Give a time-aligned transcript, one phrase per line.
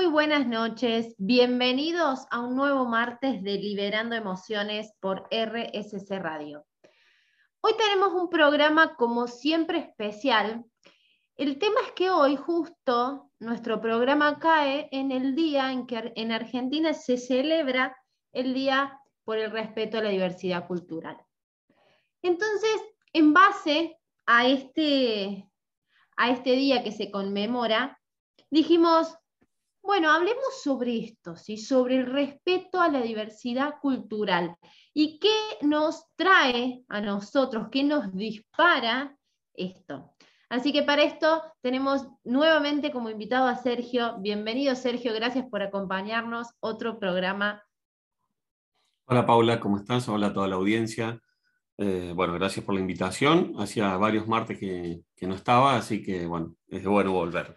[0.00, 6.64] Muy buenas noches, bienvenidos a un nuevo martes de Liberando Emociones por RSC Radio.
[7.60, 10.64] Hoy tenemos un programa como siempre especial.
[11.36, 16.32] El tema es que hoy justo nuestro programa cae en el día en que en
[16.32, 17.94] Argentina se celebra
[18.32, 21.18] el Día por el Respeto a la Diversidad Cultural.
[22.22, 22.80] Entonces,
[23.12, 25.46] en base a este,
[26.16, 28.00] a este día que se conmemora,
[28.48, 29.14] dijimos,
[29.82, 31.56] bueno, hablemos sobre esto, ¿sí?
[31.56, 34.56] sobre el respeto a la diversidad cultural
[34.94, 39.16] y qué nos trae a nosotros, qué nos dispara
[39.54, 40.14] esto.
[40.48, 44.16] Así que para esto tenemos nuevamente como invitado a Sergio.
[44.18, 46.48] Bienvenido Sergio, gracias por acompañarnos.
[46.60, 47.62] Otro programa.
[49.06, 50.08] Hola Paula, ¿cómo estás?
[50.08, 51.20] Hola a toda la audiencia.
[51.82, 53.54] Eh, bueno, gracias por la invitación.
[53.58, 57.56] Hacía varios martes que, no estaba, así que bueno, es bueno volver.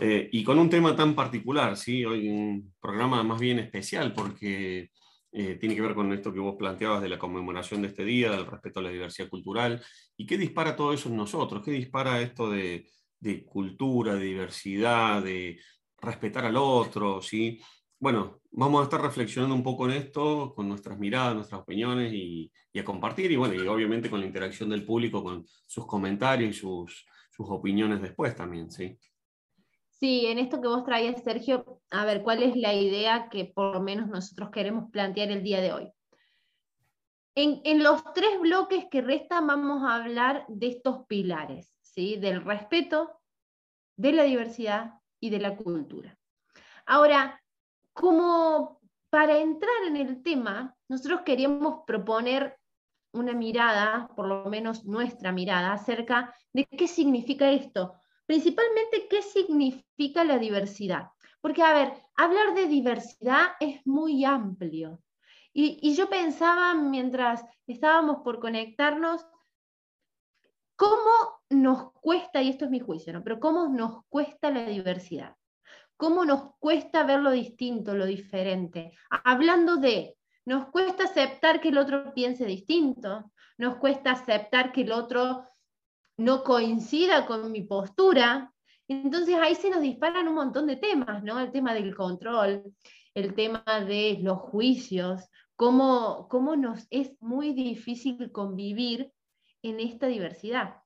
[0.00, 2.04] Eh, y con un tema tan particular, ¿sí?
[2.04, 4.90] Hoy un programa más bien especial porque
[5.30, 8.32] eh, tiene que ver con esto que vos planteabas de la conmemoración de este día,
[8.32, 9.80] del respeto a la diversidad cultural.
[10.16, 11.62] ¿Y qué dispara todo eso en nosotros?
[11.64, 12.88] ¿Qué dispara esto de,
[13.20, 15.60] de cultura, de diversidad, de
[16.00, 17.22] respetar al otro?
[17.22, 17.60] ¿sí?
[18.00, 22.50] Bueno, vamos a estar reflexionando un poco en esto, con nuestras miradas, nuestras opiniones y,
[22.78, 26.58] a compartir, y bueno, y obviamente con la interacción del público, con sus comentarios y
[26.58, 27.06] sus,
[27.42, 28.98] opiniones después también, ¿sí?
[29.88, 33.74] Sí, en esto que vos traías, Sergio, a ver, ¿cuál es la idea que por
[33.74, 35.90] lo menos nosotros queremos plantear el día de hoy?
[37.34, 42.16] En, en los tres bloques que restan vamos a hablar de estos pilares, ¿sí?
[42.16, 43.10] Del respeto,
[43.96, 46.18] de la diversidad y de la cultura.
[46.84, 47.39] Ahora,
[48.00, 52.56] como para entrar en el tema, nosotros queríamos proponer
[53.12, 57.92] una mirada, por lo menos nuestra mirada, acerca de qué significa esto.
[58.24, 61.08] Principalmente, qué significa la diversidad.
[61.42, 65.02] Porque, a ver, hablar de diversidad es muy amplio.
[65.52, 69.26] Y, yo pensaba mientras estábamos por conectarnos,
[70.74, 73.22] cómo nos cuesta, y esto es mi juicio, ¿no?
[73.22, 75.36] pero cómo nos cuesta la diversidad
[76.00, 78.92] cómo nos cuesta ver lo distinto, lo diferente.
[79.10, 80.16] Hablando de,
[80.46, 85.44] nos cuesta aceptar que el otro piense distinto, nos cuesta aceptar que el otro
[86.16, 88.50] no coincida con mi postura.
[88.88, 91.38] Entonces ahí se nos disparan un montón de temas, ¿no?
[91.38, 92.64] El tema del control,
[93.14, 99.12] el tema de los juicios, cómo, cómo nos es muy difícil convivir
[99.62, 100.76] en esta diversidad.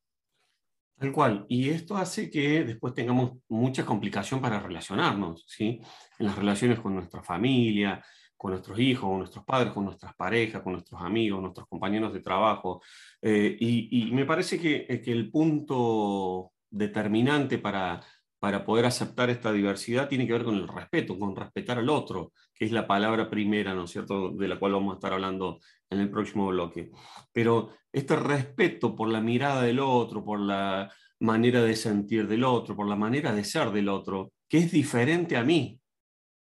[0.97, 1.45] Tal cual.
[1.49, 5.81] Y esto hace que después tengamos mucha complicación para relacionarnos, ¿sí?
[6.19, 8.03] En las relaciones con nuestra familia,
[8.37, 12.21] con nuestros hijos, con nuestros padres, con nuestras parejas, con nuestros amigos, nuestros compañeros de
[12.21, 12.81] trabajo.
[13.21, 18.01] Eh, y, me parece que, eh, que, el punto determinante para,
[18.45, 22.35] para poder aceptar esta diversidad tiene que ver con el respeto, con respetar al otro,
[22.55, 25.61] que es la palabra primera, ¿no es cierto?, de la cual vamos a estar hablando
[25.89, 26.91] en el próximo bloque.
[27.33, 32.77] Pero este respeto por la mirada del otro, por la manera de sentir del otro,
[32.77, 35.81] por la manera de ser del otro, que es diferente a mí,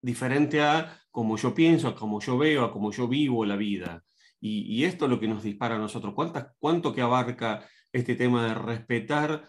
[0.00, 4.04] diferente a como yo pienso, a como yo veo, a como yo vivo la vida.
[4.40, 6.14] Y, esto es lo que nos dispara a nosotros.
[6.60, 9.42] ¿Cuánto que abarca este tema de respetar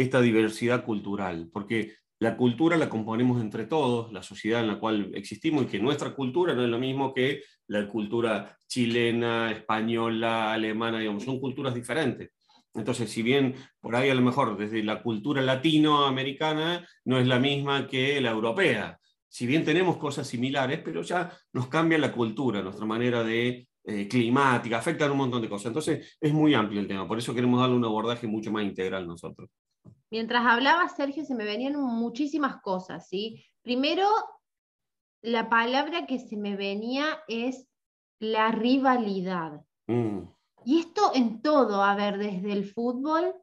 [0.00, 1.48] esta diversidad cultural?
[1.52, 5.78] Porque la cultura la componemos entre todos, la sociedad en la cual existimos, y que
[5.78, 11.74] nuestra cultura no es lo mismo que la cultura chilena, española, alemana, digamos, son culturas
[11.74, 12.30] diferentes.
[12.74, 17.38] Entonces, si bien por ahí a lo mejor desde la cultura latinoamericana no es la
[17.38, 22.62] misma que la europea, si bien tenemos cosas similares, pero ya nos cambia la cultura,
[22.62, 25.66] nuestra manera de eh, climática, afectan un montón de cosas.
[25.68, 29.06] Entonces, es muy amplio el tema, por eso queremos darle un abordaje mucho más integral
[29.06, 29.48] nosotros.
[30.10, 33.44] Mientras hablaba Sergio, se me venían muchísimas cosas, ¿sí?
[33.62, 34.06] Primero,
[35.22, 37.68] la palabra que se me venía es
[38.18, 39.60] la rivalidad.
[39.86, 40.22] Mm.
[40.64, 43.34] Y esto en todo, a ver, desde el fútbol,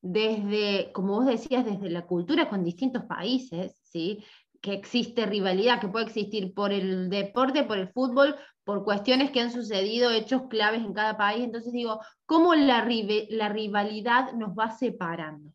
[0.00, 4.24] desde, como vos decías, desde la cultura con distintos países, ¿sí?
[4.60, 8.34] que existe rivalidad, que puede existir por el deporte, por el fútbol,
[8.64, 11.44] por cuestiones que han sucedido, hechos claves en cada país.
[11.44, 12.86] Entonces digo, ¿cómo la,
[13.30, 15.52] la rivalidad nos va separando?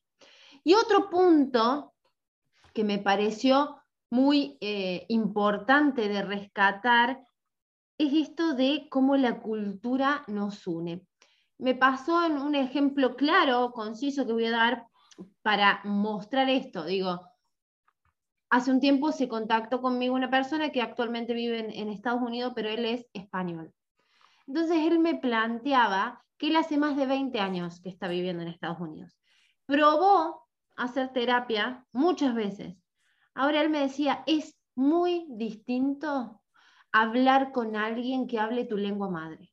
[0.64, 1.94] Y otro punto
[2.74, 3.78] que me pareció
[4.10, 7.26] muy eh, importante de rescatar
[7.98, 11.06] es esto de cómo la cultura nos une.
[11.58, 14.88] Me pasó en un ejemplo claro, conciso que voy a dar
[15.42, 16.86] para mostrar esto.
[16.86, 17.22] Digo,
[18.50, 22.54] hace un tiempo se contactó conmigo una persona que actualmente vive en, en Estados Unidos,
[22.56, 23.74] pero él es español.
[24.48, 28.50] Entonces él me planteaba que él hace más de 20 años que está viviendo en
[28.50, 29.18] Estados Unidos.
[29.66, 30.44] Probó
[30.76, 32.76] hacer terapia muchas veces.
[33.34, 36.42] Ahora él me decía, es muy distinto
[36.92, 39.52] hablar con alguien que hable tu lengua madre.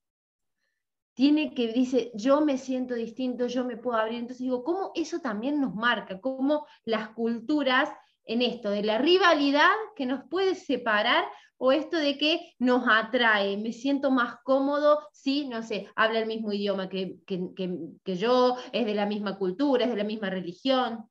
[1.14, 4.20] Tiene que, dice, yo me siento distinto, yo me puedo abrir.
[4.20, 6.20] Entonces digo, ¿cómo eso también nos marca?
[6.20, 7.90] ¿Cómo las culturas
[8.24, 11.24] en esto de la rivalidad que nos puede separar
[11.62, 16.26] o esto de que nos atrae, me siento más cómodo si, no sé, habla el
[16.26, 21.04] mismo idioma que, que, yo, es de la misma cultura, es de la misma religión.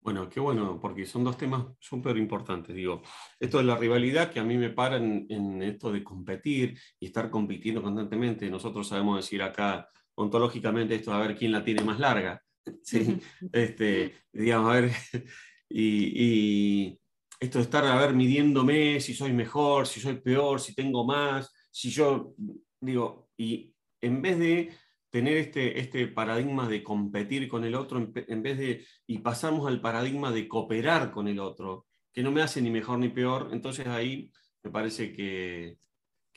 [0.00, 2.74] Bueno, qué bueno, porque son dos temas súper importantes.
[2.74, 3.02] Digo,
[3.38, 7.28] esto de la rivalidad que a mí me para en, esto de competir y estar
[7.28, 8.48] compitiendo constantemente.
[8.48, 12.42] Nosotros sabemos decir acá ontológicamente esto, a ver quién la tiene más larga.
[12.82, 13.20] ¿sí?
[13.52, 14.92] este, digamos, a ver,
[15.68, 16.98] y,
[17.40, 21.52] esto de estar, a ver, midiéndome si soy mejor, si soy peor, si tengo más,
[21.70, 22.34] si yo,
[22.80, 24.72] digo, y en vez de
[25.10, 29.80] tener este, este paradigma de competir con el otro, en, vez de, y pasamos al
[29.80, 33.86] paradigma de cooperar con el otro, que no me hace ni mejor ni peor, entonces
[33.86, 34.30] ahí
[34.62, 35.78] me parece que,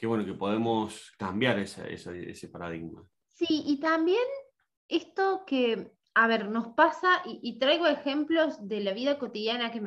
[0.03, 3.03] bueno, que podemos cambiar ese paradigma.
[3.27, 4.25] Sí, y también
[4.87, 9.79] esto que a ver, nos pasa, y, traigo ejemplos de la vida cotidiana que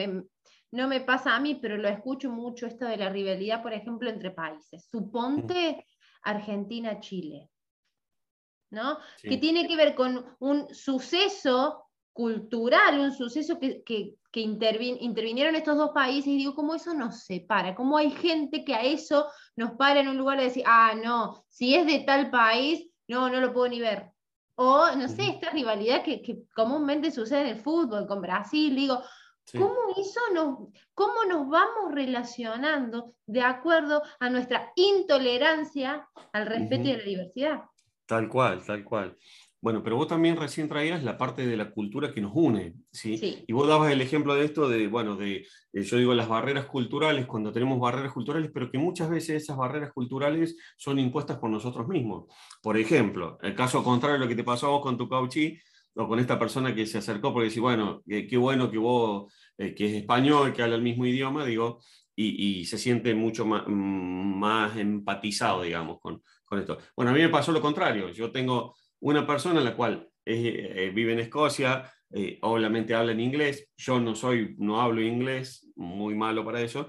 [0.73, 4.09] no me pasa a mí, pero lo escucho mucho, esto de la rivalidad, por ejemplo,
[4.09, 4.89] entre países.
[4.91, 5.85] Suponte
[6.23, 7.51] Argentina-Chile,
[8.71, 8.99] ¿no?
[9.23, 15.91] Que tiene que ver con un suceso cultural, un suceso que, que, intervinieron estos dos
[15.91, 17.75] países, y digo, ¿cómo eso nos separa?
[17.75, 19.27] ¿Cómo hay gente que a eso
[19.57, 23.29] nos para en un lugar de decir, ah, no, si es de tal país, no,
[23.29, 24.13] no lo puedo ni ver?
[24.55, 29.03] O, no sé, esta rivalidad que, comúnmente sucede en el fútbol con Brasil, digo,
[29.53, 30.59] ¿cómo, eso nos,
[30.95, 37.63] ¿cómo nos vamos relacionando de acuerdo a nuestra intolerancia al respeto y a la diversidad?
[38.07, 39.17] Tal cual, tal cual.
[39.63, 43.45] Bueno, pero vos también recién traías la parte de la cultura que nos une, ¿sí?
[43.47, 46.65] Y vos dabas el ejemplo de esto de, bueno, de, eh, yo digo, las barreras
[46.65, 51.51] culturales, cuando tenemos barreras culturales, pero que muchas veces esas barreras culturales son impuestas por
[51.51, 52.25] nosotros mismos.
[52.63, 55.59] Por ejemplo, el caso contrario a lo que te pasó a vos con tu cauchí,
[55.95, 59.75] o con esta persona que se acercó porque dice, bueno, qué bueno que vos, eh,
[59.75, 61.81] que es español, que habla el mismo idioma, digo,
[62.15, 66.77] y, se siente mucho más, más empatizado, digamos, con, con esto.
[66.95, 71.15] Bueno, a mí me pasó lo contrario, yo tengo una persona la cual eh, vive
[71.15, 76.45] en Escocia, eh, obviamente habla en inglés, yo no soy, no hablo inglés, muy malo
[76.45, 76.89] para eso,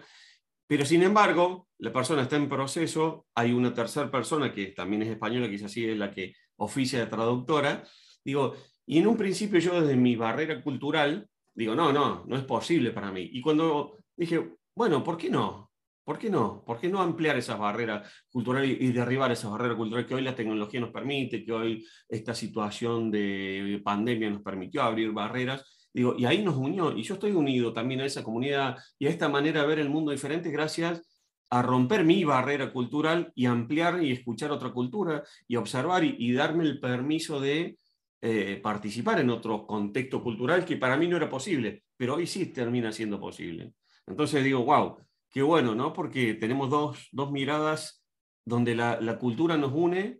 [0.67, 5.09] pero sin embargo, la persona está en proceso, hay una tercera persona que también es
[5.09, 7.83] española, que es así, es la que oficia de traductora,
[8.23, 8.55] digo,
[8.85, 12.91] y en un principio yo desde mi barrera cultural, digo, no, no, no es posible
[12.91, 13.29] para mí.
[13.31, 15.71] Y cuando dije, bueno, ¿por qué no?
[16.03, 16.63] ¿Por qué no?
[16.65, 20.35] ¿Por qué no ampliar esas barreras culturales y derribar esas barreras culturales que hoy la
[20.35, 25.89] tecnología nos permite, que hoy esta situación de pandemia nos permitió abrir barreras?
[25.93, 29.09] Digo, y ahí nos unió, y yo estoy unido también a esa comunidad y a
[29.09, 31.01] esta manera de ver el mundo diferente gracias
[31.49, 36.63] a romper mi barrera cultural y ampliar y escuchar otra cultura y observar y, darme
[36.63, 37.77] el permiso de
[38.23, 42.45] eh, participar en otro contexto cultural que para mí no era posible, pero hoy sí
[42.47, 43.73] termina siendo posible.
[44.05, 44.97] Entonces digo, wow,
[45.29, 45.91] qué bueno, ¿no?
[45.91, 48.05] Porque tenemos dos, dos miradas
[48.45, 50.19] donde la, la, cultura nos une,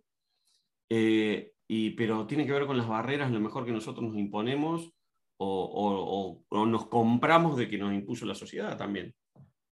[0.88, 4.92] eh, y, pero tiene que ver con las barreras, lo mejor que nosotros nos imponemos
[5.38, 9.14] o, o, o, nos compramos de que nos impuso la sociedad también.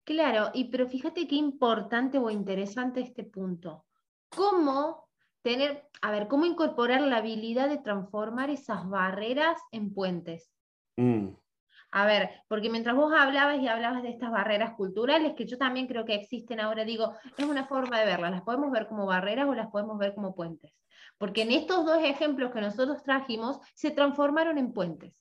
[0.04, 3.86] Claro, y pero fíjate qué importante o interesante este punto.
[4.28, 5.03] ¿Cómo
[5.44, 10.50] tener, a ver, cómo incorporar la habilidad de transformar esas barreras en puentes?
[10.96, 11.28] Mm.
[11.92, 15.86] A ver, porque mientras vos hablabas y hablabas de estas barreras culturales, que yo también
[15.86, 19.46] creo que existen ahora, digo, es una forma de verlas, las podemos ver como barreras
[19.46, 20.72] o las podemos ver como puentes.
[21.18, 25.14] Porque en estos dos ejemplos que nosotros trajimos, se transformaron en puentes.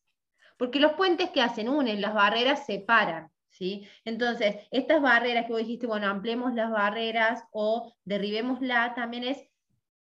[0.57, 3.29] Porque los puentes que hacen unen, las barreras separan.
[3.49, 3.87] ¿Sí?
[4.03, 9.47] Entonces, estas barreras que vos dijiste, bueno, ampliemos las barreras o derribémosla, también es,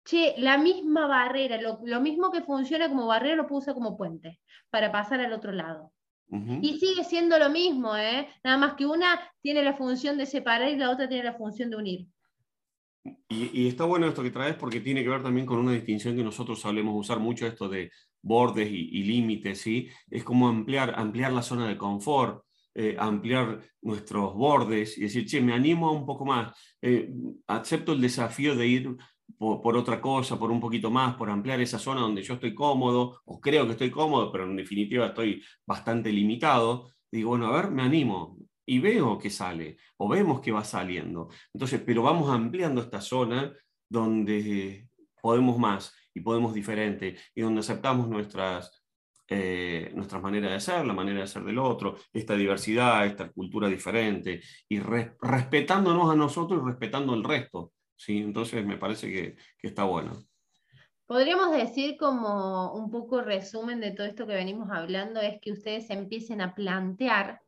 [0.06, 4.40] che, la misma barrera, lo, lo mismo que funciona como barrera lo puse como puente
[4.70, 5.92] para pasar al otro lado.
[6.28, 8.26] Y sigue siendo lo mismo, ¿eh?
[8.42, 11.70] nada más que una tiene la función de separar y la otra tiene la función
[11.70, 12.06] de unir.
[13.28, 16.24] Y, está bueno esto que traes porque tiene que ver también con una distinción que
[16.24, 19.88] nosotros solemos usar mucho, esto de bordes y, límites, ¿sí?
[20.10, 22.42] Es como ampliar, ampliar la zona de confort,
[22.74, 27.08] eh, ampliar nuestros bordes y decir, che, me animo un poco más, eh,
[27.46, 28.96] acepto el desafío de ir
[29.38, 33.20] por, otra cosa, por un poquito más, por ampliar esa zona donde yo estoy cómodo,
[33.24, 37.70] o creo que estoy cómodo, pero en definitiva estoy bastante limitado, digo, bueno, a ver,
[37.70, 41.28] me animo y veo que sale, o vemos que va saliendo.
[41.52, 43.52] Entonces, pero vamos ampliando esta zona
[43.88, 44.88] donde
[45.20, 48.82] podemos más y podemos diferente, y donde aceptamos nuestras,
[49.28, 53.68] eh, nuestra manera de ser, la manera de ser del otro, esta diversidad, esta cultura
[53.68, 57.72] diferente, y respetándonos a nosotros y respetando el resto.
[57.96, 58.18] ¿Sí?
[58.18, 60.12] Entonces me parece que, que está bueno.
[61.06, 65.88] Podríamos decir como un poco resumen de todo esto que venimos hablando, es que ustedes
[65.90, 67.40] empiecen a plantear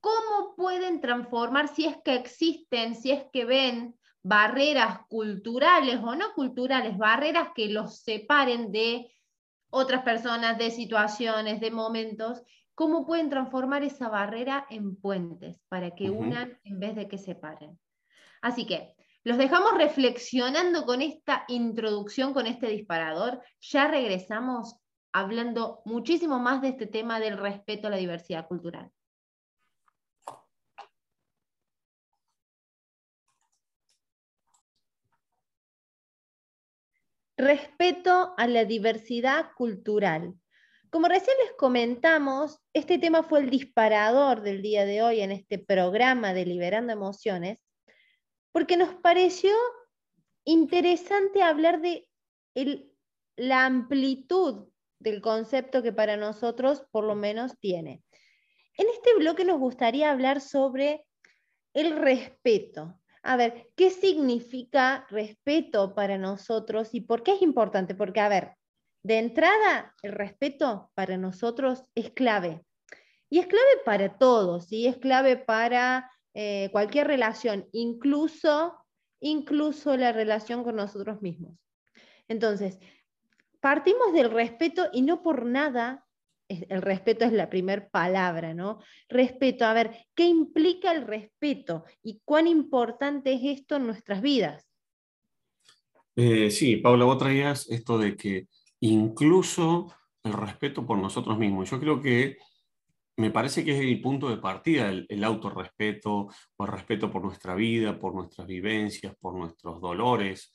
[0.00, 6.32] cómo pueden transformar, si es que existen, si es que ven barreras culturales o no
[6.34, 9.12] culturales, barreras que los separen de
[9.70, 12.42] otras personas, de situaciones, de momentos,
[12.74, 17.78] cómo pueden transformar esa barrera en puentes para que unan en vez de que separen.
[18.42, 18.95] Así que
[19.26, 23.42] los dejamos reflexionando con esta introducción, con este disparador.
[23.58, 24.76] Ya regresamos
[25.12, 28.92] hablando muchísimo más de este tema del respeto a la diversidad cultural.
[37.36, 40.34] Respeto a la diversidad cultural.
[40.88, 45.58] Como recién les comentamos, este tema fue el disparador del día de hoy en este
[45.58, 47.66] programa de Liberando Emociones,
[48.56, 49.52] porque nos pareció
[50.46, 52.08] interesante hablar de
[53.36, 58.02] la amplitud del concepto que para nosotros por lo menos tiene.
[58.78, 61.04] En este bloque nos gustaría hablar sobre
[61.74, 62.98] el respeto.
[63.22, 67.94] A ver, ¿qué significa respeto para nosotros y por qué es importante?
[67.94, 68.54] Porque, a ver,
[69.02, 72.64] de entrada, el respeto para nosotros es clave.
[73.28, 74.86] Y es clave para todos, ¿sí?
[74.86, 78.76] Es clave para eh, cualquier relación, incluso,
[79.20, 81.58] incluso la relación con nosotros mismos.
[82.28, 82.78] Entonces,
[83.58, 86.04] partimos del respeto y no por nada,
[86.46, 88.80] el respeto es la primera palabra, ¿no?
[89.08, 94.68] Respeto, a ver, ¿qué implica el respeto y cuán importante es esto en nuestras vidas?
[96.16, 98.46] Eh, sí, Paula, vos traías esto de que
[98.80, 99.90] incluso
[100.22, 101.70] el respeto por nosotros mismos.
[101.70, 102.36] Yo creo que
[103.16, 107.54] me parece que es el punto de partida, el, autorrespeto o el respeto por nuestra
[107.54, 110.54] vida, por nuestras vivencias, por nuestros dolores,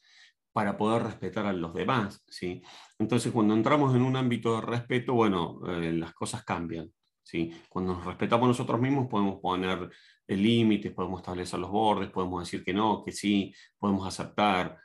[0.54, 2.24] para poder respetar a los demás.
[2.28, 2.62] ¿sí?
[3.00, 6.92] Entonces, cuando entramos en un ámbito de respeto, bueno, eh, las cosas cambian.
[7.24, 7.52] ¿sí?
[7.70, 9.90] Cuando nos respetamos nosotros mismos, podemos poner
[10.28, 14.78] límites, podemos establecer los bordes, podemos decir que no, que sí, podemos aceptar,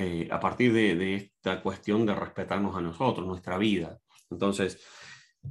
[0.00, 3.98] eh, a partir de, esta cuestión de respetarnos a nosotros, nuestra vida.
[4.30, 4.80] Entonces,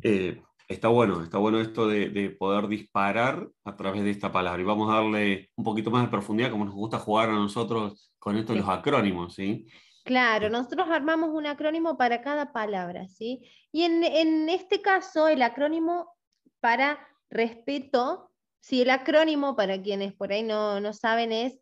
[0.01, 4.61] eh, está bueno, está bueno esto de, poder disparar a través de esta palabra.
[4.61, 8.11] Y vamos a darle un poquito más de profundidad, como nos gusta jugar a nosotros
[8.19, 9.67] con esto de los acrónimos, ¿sí?
[10.03, 13.41] Claro, nosotros armamos un acrónimo para cada palabra, ¿sí?
[13.71, 16.13] Y en, este caso, el acrónimo
[16.59, 21.59] para respeto, sí, el acrónimo, para quienes por ahí no, no saben, es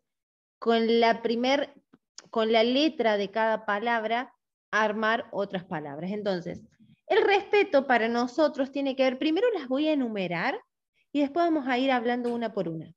[0.58, 1.74] con la primer,
[2.30, 4.32] con la letra de cada palabra,
[4.70, 6.10] armar otras palabras.
[6.12, 6.62] Entonces,
[7.06, 10.60] el respeto para nosotros tiene que ver, primero las voy a enumerar
[11.12, 12.92] y después vamos a ir hablando una por una.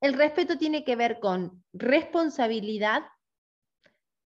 [0.00, 3.02] El respeto tiene que ver con responsabilidad.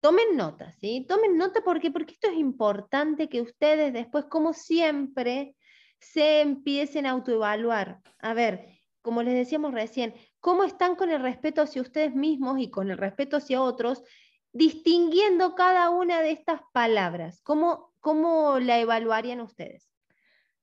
[0.01, 1.06] Tomen nota, ¿sí?
[1.08, 5.56] Tomen nota porque, porque esto es importante que ustedes después, como siempre,
[6.00, 8.01] se empiecen a autoevaluar.
[8.20, 8.68] A ver,
[9.01, 12.98] como les decíamos recién, cómo están con el respeto hacia ustedes mismos y con el
[12.98, 14.04] respeto hacia otros,
[14.51, 19.89] distinguiendo cada una de estas palabras, cómo ¿Cómo la evaluarían ustedes?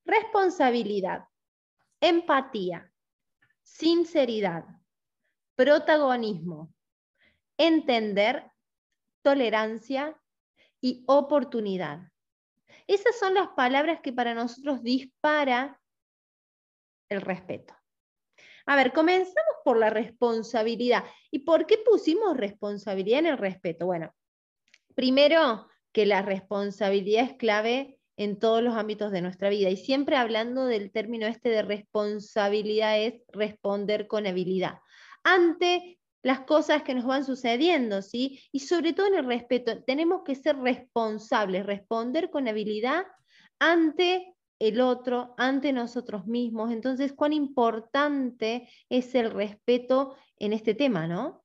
[0.05, 1.25] Responsabilidad,
[2.01, 2.93] empatía,
[3.65, 4.65] sinceridad,
[5.57, 6.73] protagonismo,
[7.59, 8.49] entender,
[9.23, 10.17] tolerancia
[10.81, 12.13] y oportunidad.
[12.87, 15.81] Esas son las palabras que para nosotros dispara
[17.09, 17.75] el respeto.
[18.67, 21.05] A ver, comenzamos por la responsabilidad.
[21.33, 23.87] ¿Y por qué pusimos responsabilidad en el respeto?
[23.87, 24.15] Bueno,
[24.95, 29.71] primero, que la responsabilidad es clave en todos los ámbitos de nuestra vida.
[29.71, 34.79] Y siempre hablando del término este de responsabilidad es responder con habilidad
[35.25, 38.41] ante las cosas que nos van sucediendo, ¿sí?
[38.53, 43.07] Y sobre todo en el respeto, tenemos que ser responsables, responder con habilidad
[43.59, 46.71] ante el otro, ante nosotros mismos.
[46.71, 51.42] Entonces, cuán importante es el respeto en este tema, ¿no?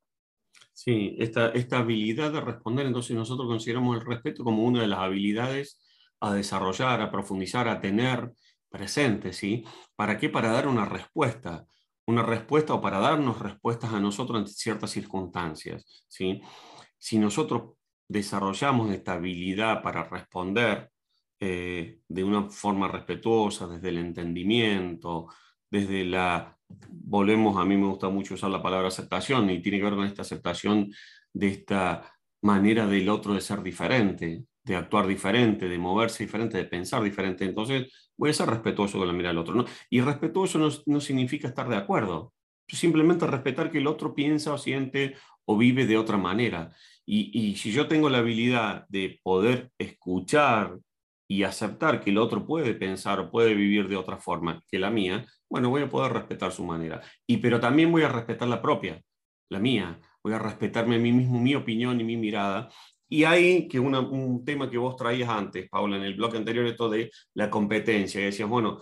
[0.78, 5.00] Sí, esta, esta habilidad de responder, entonces nosotros consideramos el respeto como una de las
[5.00, 5.82] habilidades
[6.20, 8.32] a desarrollar, a profundizar, a tener
[8.70, 9.66] presente, ¿sí?
[9.96, 10.30] ¿Para qué?
[10.30, 11.66] Para dar una respuesta,
[12.06, 16.42] una respuesta o para darnos respuestas a nosotros en ciertas circunstancias, ¿sí?
[17.00, 17.74] Si nosotros
[18.08, 20.92] desarrollamos esta habilidad para responder
[21.40, 25.28] eh, de una forma respetuosa, desde el entendimiento,
[25.72, 26.57] desde la
[26.90, 30.06] volvemos, a mí me gusta mucho usar la palabra aceptación y tiene que ver con
[30.06, 30.92] esta aceptación
[31.34, 36.66] de esta manera del otro de ser diferente, de actuar diferente, de moverse diferente, de
[36.66, 37.46] pensar diferente.
[37.46, 39.56] Entonces, voy a ser respetuoso con la mirada del otro.
[39.56, 39.66] ¿no?
[39.90, 42.34] Y respetuoso no, no significa estar de acuerdo.
[42.68, 46.74] Simplemente respetar que el otro piensa o siente o vive de otra manera.
[47.06, 50.78] Y, y, si yo tengo la habilidad de poder escuchar
[51.28, 54.90] y aceptar que el otro puede pensar o puede vivir de otra forma que la
[54.90, 57.02] mía, bueno, voy a poder respetar su manera.
[57.26, 59.02] Y pero también voy a respetar la propia,
[59.50, 60.00] la mía.
[60.24, 62.70] Voy a respetarme a mí mismo, mi opinión y mi mirada.
[63.10, 66.90] Y hay que un tema que vos traías antes, Paula, en el bloque anterior, esto
[66.90, 68.20] de la competencia.
[68.20, 68.80] Y decías, bueno,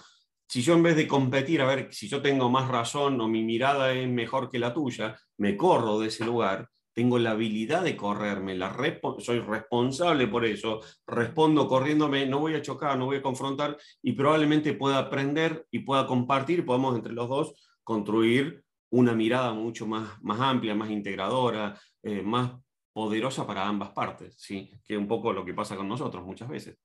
[0.47, 3.43] si yo en vez de competir, a ver si yo tengo más razón o mi
[3.43, 7.97] mirada es mejor que la tuya, me corro de ese lugar, tengo la habilidad de
[7.97, 8.75] correrme, la
[9.19, 14.13] soy responsable por eso, respondo corriéndome, no voy a chocar, no voy a confrontar y
[14.13, 20.23] probablemente pueda aprender y pueda compartir, podemos entre los dos construir una mirada mucho más,
[20.23, 22.53] más amplia, más integradora, eh, más
[22.93, 24.71] poderosa para ambas partes, ¿sí?
[24.85, 26.77] que es un poco lo que pasa con nosotros muchas veces.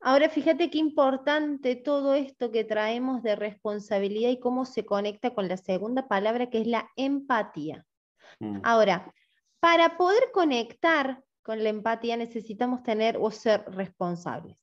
[0.00, 5.48] Ahora, fíjate qué importante todo esto que traemos de responsabilidad y cómo se conecta con
[5.48, 7.84] la segunda palabra, que es la empatía.
[8.38, 8.60] Mm.
[8.62, 9.12] Ahora,
[9.62, 14.56] para poder conectar con la empatía necesitamos tener o ser responsables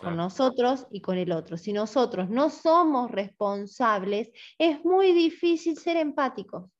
[0.00, 1.58] con nosotros y con el otro.
[1.58, 6.70] Si nosotros no somos responsables, es muy difícil ser empáticos.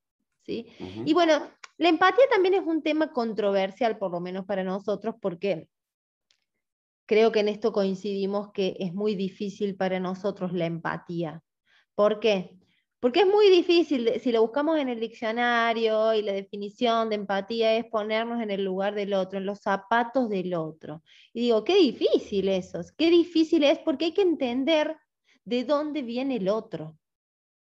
[0.47, 0.67] ¿sí?
[1.05, 5.69] Y bueno, la empatía también es un tema controversial, por lo menos para nosotros, porque
[7.05, 11.43] creo que en esto coincidimos que es muy difícil para nosotros la empatía.
[11.95, 12.57] ¿Por qué?
[13.01, 17.77] Porque es muy difícil, si lo buscamos en el diccionario y la definición de empatía
[17.77, 21.03] es ponernos en el lugar del otro, en los zapatos del otro.
[21.33, 24.97] Y digo, qué difícil eso, qué difícil es porque hay que entender
[25.45, 26.99] de dónde viene el otro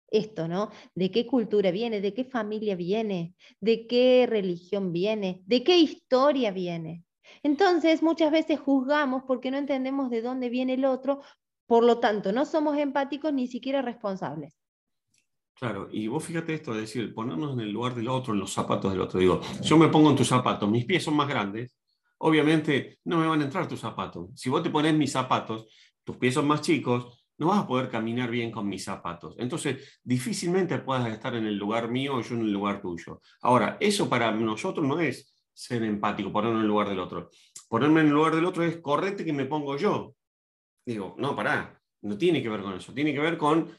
[0.10, 0.70] esto, ¿no?
[0.94, 6.52] De qué cultura viene, de qué familia viene, de qué religión viene, de qué historia
[6.52, 7.04] viene.
[7.44, 11.22] Entonces, muchas veces juzgamos porque no entendemos de dónde viene el otro,
[11.66, 14.56] por lo tanto, no somos empáticos ni siquiera responsables.
[15.58, 18.52] Claro, y vos fíjate esto, es decir, ponernos en el lugar del otro, en los
[18.52, 19.20] zapatos del otro.
[19.20, 21.78] Digo, yo me pongo en tus zapatos, mis pies son más grandes,
[22.18, 24.30] obviamente no me van a entrar tus zapatos.
[24.36, 25.68] Si vos te pones mis zapatos,
[26.04, 29.36] tus pies son más chicos, no vas a poder caminar bien con mis zapatos.
[29.38, 33.22] Entonces, difícilmente puedas estar en el lugar mío o yo en el lugar tuyo.
[33.42, 37.30] Ahora, eso para nosotros no es ser empático, ponerme en el lugar del otro.
[37.70, 40.16] Ponerme en el lugar del otro es correcto que me pongo yo.
[40.86, 43.72] Digo, no, pará, no tiene que ver con eso, tiene que ver con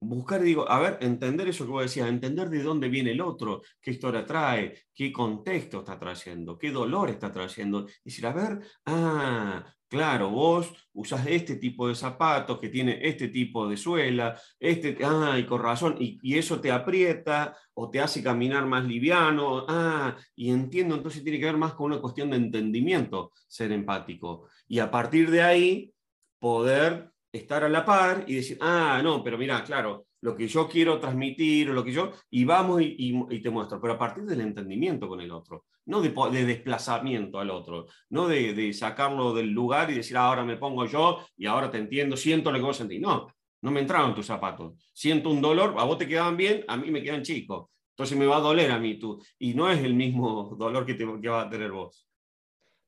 [0.00, 3.62] buscar, digo, a ver, entender eso que vos decías, entender de dónde viene el otro,
[3.80, 7.86] qué historia trae, qué contexto está trayendo, qué dolor está trayendo.
[8.04, 13.28] Y decir, a ver, ah, claro, vos usás este tipo de zapatos que tiene este
[13.28, 18.00] tipo de suela, este, ah, y con razón, y, y, eso te aprieta o te
[18.00, 22.30] hace caminar más liviano, ah, y entiendo, entonces tiene que ver más con una cuestión
[22.30, 24.48] de entendimiento, ser empático.
[24.68, 25.94] Y a partir de ahí,
[26.38, 30.68] poder estar a la par y decir, ah, no, pero mira, claro, lo que yo
[30.68, 35.08] quiero transmitir, lo que yo, y vamos y, te muestro, pero a partir del entendimiento
[35.08, 39.90] con el otro, no de, de desplazamiento al otro, no de, de, sacarlo del lugar
[39.90, 42.76] y decir, ah, ahora me pongo yo y ahora te entiendo, siento lo que vos
[42.76, 43.00] sentís.
[43.00, 43.26] No,
[43.62, 44.74] no me entraban tus zapatos.
[44.92, 47.68] Siento un dolor, a vos te quedaban bien, a mí me quedan chicos.
[47.90, 49.22] Entonces me va a doler a mí tú.
[49.38, 52.06] Y no es el mismo dolor que, te, que va a tener vos.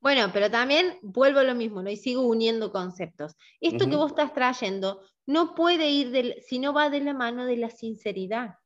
[0.00, 1.90] Bueno, pero también vuelvo a lo mismo, ¿no?
[1.90, 3.35] Y sigo uniendo conceptos.
[3.61, 7.56] Esto que vos estás trayendo no puede ir, si no va de la mano de
[7.56, 8.56] la sinceridad.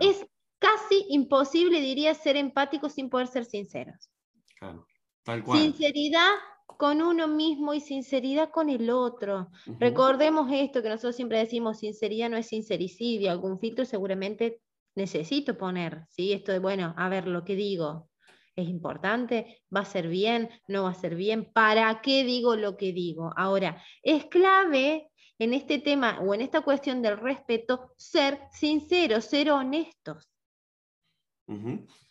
[0.00, 0.26] Es
[0.58, 4.10] casi imposible, diría, ser empático sin poder ser sinceros.
[4.58, 4.86] Claro,
[5.22, 5.58] tal cual.
[5.58, 6.32] Sinceridad
[6.66, 9.50] con uno mismo y sinceridad con el otro.
[9.78, 14.62] Recordemos esto que nosotros siempre decimos, sinceridad no es sincericidio, algún filtro seguramente
[14.94, 16.32] necesito poner, ¿sí?
[16.32, 18.09] Esto de, bueno, a ver lo que digo,
[18.56, 22.76] es importante, va a ser bien, no va a ser bien, ¿para qué digo lo
[22.76, 23.32] que digo?
[23.36, 29.50] Ahora, es clave en este tema o en esta cuestión del respeto ser sinceros, ser
[29.50, 30.30] honestos.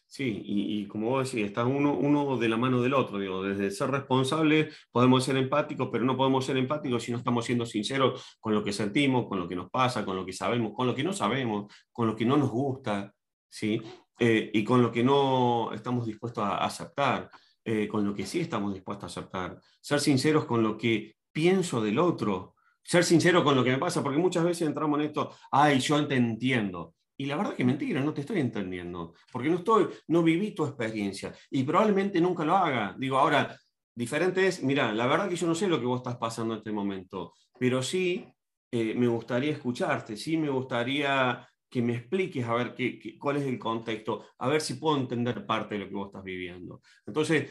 [0.10, 3.70] Sí, y, como vos decís, está uno, uno de la mano del otro, digo, desde
[3.70, 8.38] ser responsable podemos ser empáticos, pero no podemos ser empáticos si no estamos siendo sinceros
[8.40, 10.96] con lo que sentimos, con lo que nos pasa, con lo que sabemos, con lo
[10.96, 13.14] que no sabemos, con lo que no nos gusta,
[13.48, 13.80] ¿sí?
[14.20, 17.30] Eh, y con lo que no estamos dispuestos a aceptar,
[17.64, 21.82] eh, con lo que sí estamos dispuestos a aceptar, ser sinceros con lo que pienso
[21.82, 25.32] del otro, ser sincero con lo que me pasa, porque muchas veces entramos en esto,
[25.52, 26.96] ay, yo te entiendo.
[27.18, 30.66] Y la verdad que mentira, no te estoy entendiendo, porque no, estoy, no viví tu
[30.66, 32.96] experiencia y probablemente nunca lo haga.
[32.98, 33.58] Digo, ahora,
[33.94, 36.60] diferente es, mira, la verdad que yo no sé lo que vos estás pasando en
[36.60, 38.26] este momento, pero sí
[38.72, 43.44] eh, me gustaría escucharte, sí me gustaría que me expliques a ver qué, cuál es
[43.44, 46.82] el contexto, a ver si puedo entender parte de lo que vos estás viviendo.
[47.06, 47.50] Entonces,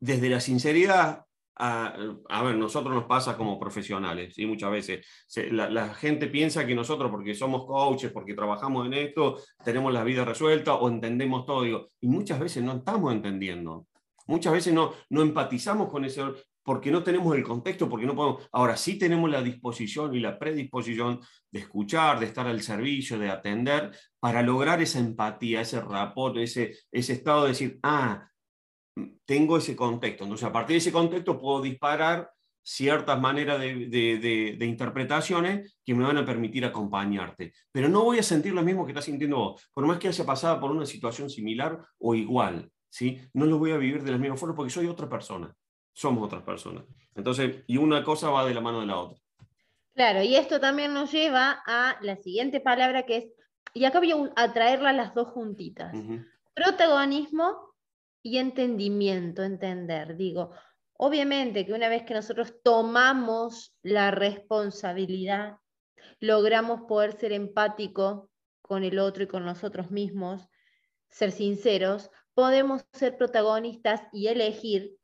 [0.00, 1.24] desde la sinceridad
[1.60, 5.06] a, ver, nosotros nos pasa como profesionales, y muchas veces
[5.50, 10.24] la, gente piensa que nosotros, porque somos coaches, porque trabajamos en esto, tenemos la vida
[10.24, 13.86] resuelta o entendemos todo, y muchas veces no estamos entendiendo.
[14.26, 16.22] Muchas veces no, no empatizamos con ese,
[16.68, 18.46] porque no tenemos el contexto, porque no podemos.
[18.52, 21.18] Ahora sí tenemos la disposición y la predisposición
[21.50, 26.76] de escuchar, de estar al servicio, de atender, para lograr esa empatía, ese rapport, ese,
[26.92, 28.28] ese estado de decir, ah,
[29.24, 30.24] tengo ese contexto.
[30.24, 32.30] Entonces, a partir de ese contexto puedo disparar
[32.62, 33.88] ciertas maneras de,
[34.58, 37.54] de, interpretaciones que me van a permitir acompañarte.
[37.72, 40.26] Pero no voy a sentir lo mismo que estás sintiendo vos, por más que haya
[40.26, 42.70] pasado por una situación similar o igual.
[42.90, 43.22] ¿sí?
[43.32, 45.50] No lo voy a vivir de la misma forma porque soy otra persona
[45.98, 46.84] somos otras personas.
[47.16, 49.18] Entonces, y una cosa va de la mano de la otra.
[49.94, 53.26] Claro, y esto también nos lleva a la siguiente palabra que es,
[53.74, 55.92] y acá voy a traerla las dos juntitas,
[56.54, 57.74] protagonismo
[58.22, 60.16] y entendimiento, entender.
[60.16, 60.52] Digo,
[60.92, 65.56] obviamente que una vez que nosotros tomamos la responsabilidad,
[66.20, 68.30] logramos poder ser empático
[68.62, 70.48] con el otro y con nosotros mismos,
[71.08, 74.97] ser sinceros, podemos ser protagonistas y elegir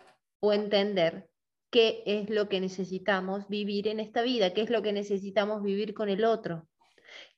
[0.45, 1.27] o entender
[1.71, 5.95] qué es lo que necesitamos vivir en esta vida, qué es lo que necesitamos vivir
[5.95, 6.69] con el otro,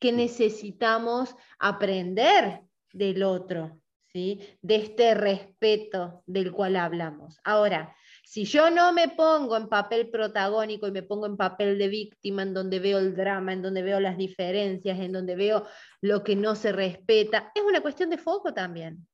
[0.00, 3.80] qué necesitamos aprender del otro,
[4.12, 4.40] ¿sí?
[4.60, 7.38] de este respeto del cual hablamos.
[7.44, 11.86] Ahora, si yo no me pongo en papel protagónico y me pongo en papel de
[11.86, 15.64] víctima, en donde veo el drama, en donde veo las diferencias, en donde veo
[16.00, 19.06] lo que no se respeta, es una cuestión de foco también.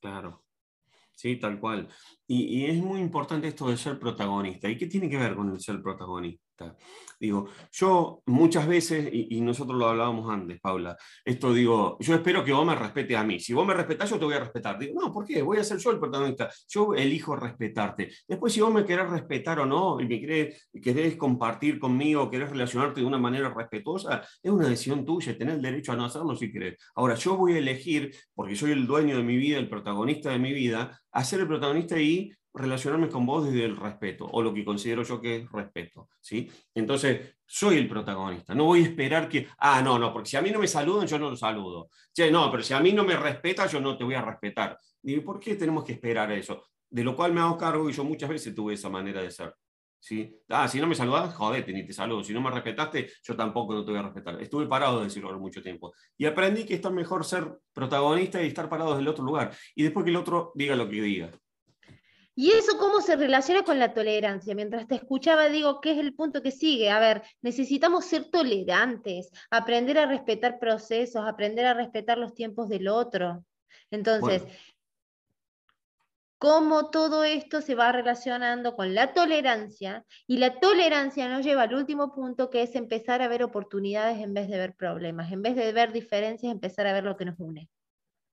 [0.00, 0.43] Claro,
[1.14, 1.88] sí, tal cual.
[2.26, 4.68] Y, es muy importante esto de ser protagonista.
[4.68, 6.43] ¿Y qué tiene que ver con el ser protagonista?
[7.18, 12.52] Digo, yo muchas veces, y, nosotros lo hablábamos antes, Paula, esto digo, yo espero que
[12.52, 13.40] vos me respetes a mí.
[13.40, 14.78] Si vos me respetás, yo te voy a respetar.
[14.78, 15.42] Digo, no, ¿por qué?
[15.42, 16.50] Voy a ser yo el protagonista.
[16.68, 18.10] Yo elijo respetarte.
[18.28, 22.50] Después, si vos me querés respetar o no, y me querés, querés compartir conmigo, querés
[22.50, 26.36] relacionarte de una manera respetuosa, es una decisión tuya, tenés el derecho a no hacerlo
[26.36, 26.76] si querés.
[26.94, 30.38] Ahora, yo voy a elegir, porque soy el dueño de mi vida, el protagonista de
[30.38, 34.54] mi vida, a ser el protagonista y relacionarme con vos desde el respeto, o lo
[34.54, 36.50] que considero yo que es respeto, ¿sí?
[36.74, 40.42] Entonces, soy el protagonista, no voy a esperar que, ah, no, no, porque si a
[40.42, 41.88] mí no me saludan, yo no lo saludo.
[42.12, 44.78] Che, no, pero si a mí no me respetas, yo no te voy a respetar.
[45.02, 46.64] Digo, ¿por qué tenemos que esperar eso?
[46.88, 49.52] De lo cual me hago cargo y yo muchas veces tuve esa manera de ser.
[50.04, 50.38] ¿sí?
[50.50, 52.22] Ah, si no me saludas, jodete, ni te saludo.
[52.22, 54.40] Si no me respetaste, yo tampoco no te voy a respetar.
[54.40, 55.94] Estuve parado de decirlo mucho tiempo.
[56.18, 59.56] Y aprendí que está mejor ser protagonista y estar parado desde el otro lugar.
[59.74, 61.30] Y después que el otro diga lo que diga.
[62.36, 64.54] ¿Y eso cómo se relaciona con la tolerancia?
[64.54, 66.90] Mientras te escuchaba, digo, ¿qué es el punto que sigue?
[66.90, 72.88] A ver, necesitamos ser tolerantes, aprender a respetar procesos, aprender a respetar los tiempos del
[72.88, 73.44] otro.
[73.92, 74.42] Entonces,
[76.38, 81.74] cómo todo esto se va relacionando con la tolerancia y la tolerancia nos lleva al
[81.74, 85.54] último punto que es empezar a ver oportunidades en vez de ver problemas, en vez
[85.54, 87.70] de ver diferencias, empezar a ver lo que nos une.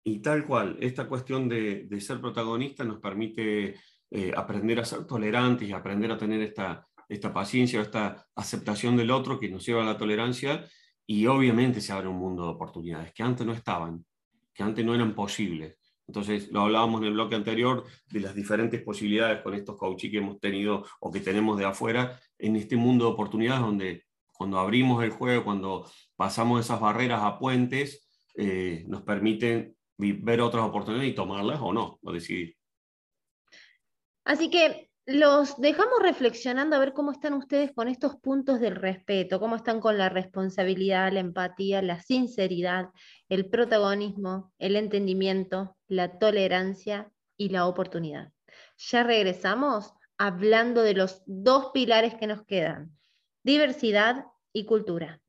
[0.03, 3.75] Y tal cual, esta cuestión de, de ser protagonista nos permite
[4.11, 9.09] eh, aprender a ser tolerantes y aprender a tener esta, esta paciencia, esta aceptación del
[9.09, 10.65] otro que nos lleva a la tolerancia
[11.07, 14.05] y obviamente se abre un mundo de oportunidades que antes no estaban,
[14.53, 15.77] que antes no eran posibles.
[16.07, 20.17] Entonces, lo hablábamos en el bloque anterior de las diferentes posibilidades con estos coaches que
[20.17, 25.03] hemos tenido o que tenemos de afuera en este mundo de oportunidades donde cuando abrimos
[25.03, 31.15] el juego, cuando pasamos esas barreras a puentes, eh, nos permiten ver otras oportunidades y
[31.15, 32.57] tomarlas o no, o decidir.
[34.23, 39.39] Así que los dejamos reflexionando a ver cómo están ustedes con estos puntos del respeto,
[39.39, 42.89] cómo están con la responsabilidad, la empatía, la sinceridad,
[43.29, 48.31] el protagonismo, el entendimiento, la tolerancia y la oportunidad.
[48.77, 52.91] Ya regresamos hablando de los dos pilares que nos quedan,
[53.43, 55.20] diversidad y cultura.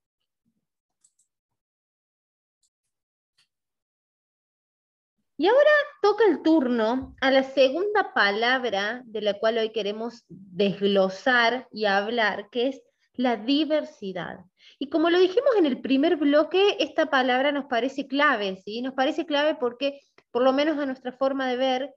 [5.37, 5.71] Y ahora
[6.03, 12.49] toca el turno a la segunda palabra de la cual hoy queremos desglosar y hablar,
[12.51, 12.83] que es
[13.15, 14.41] la diversidad.
[14.79, 18.83] Y como lo dijimos en el primer bloque, esta palabra nos parece clave, ¿sí?
[18.83, 21.95] Nos parece clave porque, por lo menos a nuestra forma de ver,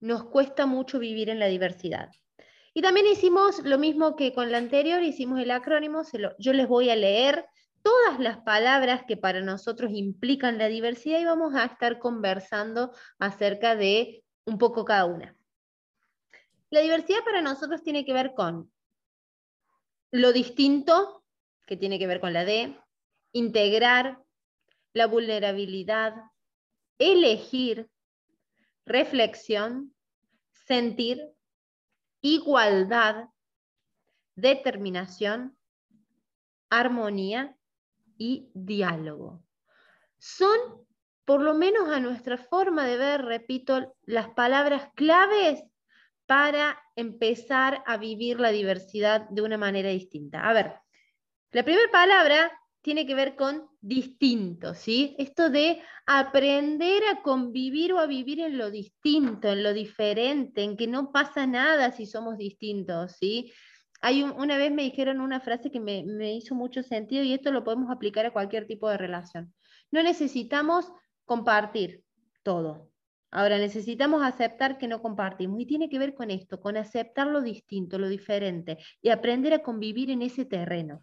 [0.00, 2.10] nos cuesta mucho vivir en la diversidad.
[2.74, 6.02] Y también hicimos lo mismo que con la anterior, hicimos el acrónimo,
[6.38, 7.46] yo les voy a leer
[7.84, 13.76] todas las palabras que para nosotros implican la diversidad y vamos a estar conversando acerca
[13.76, 15.36] de un poco cada una.
[16.70, 18.72] La diversidad para nosotros tiene que ver con
[20.10, 21.24] lo distinto,
[21.66, 22.74] que tiene que ver con la D,
[23.32, 24.18] integrar,
[24.94, 26.14] la vulnerabilidad,
[26.98, 27.90] elegir,
[28.86, 29.94] reflexión,
[30.52, 31.20] sentir,
[32.22, 33.28] igualdad,
[34.36, 35.58] determinación,
[36.70, 37.54] armonía
[38.18, 39.44] y diálogo.
[40.18, 40.58] Son,
[41.24, 45.64] por lo menos a nuestra forma de ver, repito, las palabras claves
[46.26, 50.48] para empezar a vivir la diversidad de una manera distinta.
[50.48, 50.74] A ver,
[51.52, 52.50] la primera palabra
[52.84, 55.16] tiene que ver con distinto, ¿sí?
[55.18, 60.76] Esto de aprender a convivir o a vivir en lo distinto, en lo diferente, en
[60.76, 63.52] que no pasa nada si somos distintos, ¿sí?
[64.04, 67.50] Hay una vez me dijeron una frase que me, me hizo mucho sentido y esto
[67.52, 69.54] lo podemos aplicar a cualquier tipo de relación.
[69.90, 70.92] No necesitamos
[71.24, 72.04] compartir
[72.42, 72.90] todo,
[73.34, 77.42] Ahora necesitamos aceptar que no compartimos y tiene que ver con esto, con aceptar lo
[77.42, 81.02] distinto, lo diferente y aprender a convivir en ese terreno.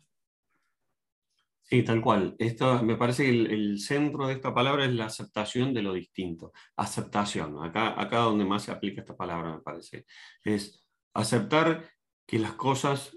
[1.60, 2.36] Sí, tal cual.
[2.40, 6.54] Esto, me parece que el, centro de esta palabra es la aceptación de lo distinto.
[6.78, 10.06] Aceptación, acá, acá donde más se aplica esta palabra, me parece.
[10.42, 11.84] Es aceptar
[12.26, 13.12] que las cosas,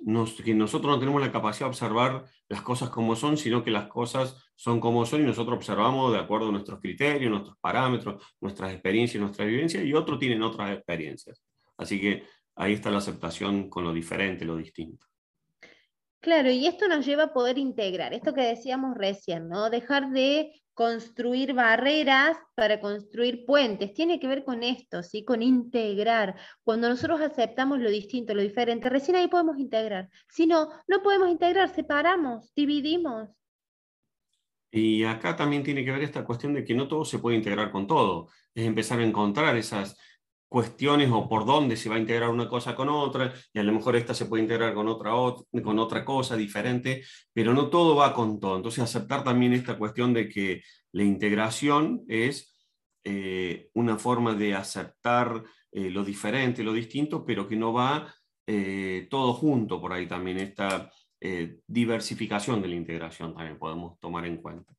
[0.45, 3.87] que nosotros no tenemos la capacidad de observar las cosas como son, sino que las
[3.87, 8.73] cosas son como son y nosotros observamos de acuerdo a nuestros criterios, nuestros parámetros, nuestras
[8.73, 11.41] experiencias, nuestra vivencia, y otros tienen otras experiencias.
[11.77, 12.25] Así que
[12.57, 15.07] ahí está la aceptación con lo diferente, lo distinto.
[16.21, 19.69] Claro, y esto nos lleva a poder integrar, esto que decíamos recién, ¿no?
[19.69, 23.95] Dejar de construir barreras para construir puentes.
[23.95, 25.25] Tiene que ver con esto, ¿sí?
[25.25, 26.37] Con integrar.
[26.63, 30.11] Cuando nosotros aceptamos lo distinto, lo diferente, recién ahí podemos integrar.
[30.29, 33.31] Si no, no podemos integrar, separamos, dividimos.
[34.71, 37.71] Y acá también tiene que ver esta cuestión de que no todo se puede integrar
[37.71, 38.29] con todo.
[38.53, 39.97] Es empezar a encontrar esas
[40.55, 43.73] cuestiones o por dónde se va a integrar una cosa con otra, y a lo
[43.73, 45.11] mejor esta se puede integrar con otra,
[45.65, 48.55] con otra cosa diferente, pero no todo va con todo.
[48.55, 50.63] Entonces aceptar también esta cuestión de que
[50.93, 52.55] la integración es
[53.03, 58.15] eh, una forma de aceptar eh, lo diferente, lo distinto, pero que no va
[58.47, 60.39] eh, todo junto por ahí también.
[60.39, 60.89] Esta
[61.67, 64.73] diversificación de la integración también podemos tomar en cuenta.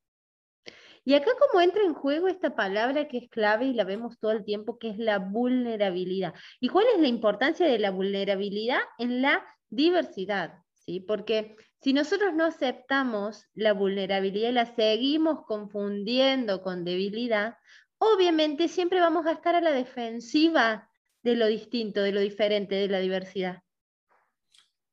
[1.06, 4.32] Y acá como entra en juego esta palabra que es clave y la vemos todo
[4.32, 6.34] el tiempo, que es la vulnerabilidad.
[6.58, 10.64] ¿Y cuál es la importancia de la vulnerabilidad en la diversidad?
[10.74, 10.98] ¿Sí?
[10.98, 17.54] Porque si nosotros no aceptamos la vulnerabilidad y la seguimos confundiendo con debilidad,
[17.98, 20.90] obviamente siempre vamos a estar a la defensiva
[21.22, 23.62] de lo distinto, de lo diferente, de la diversidad.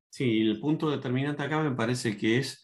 [0.10, 2.64] Sí, el punto determinante acá me parece que es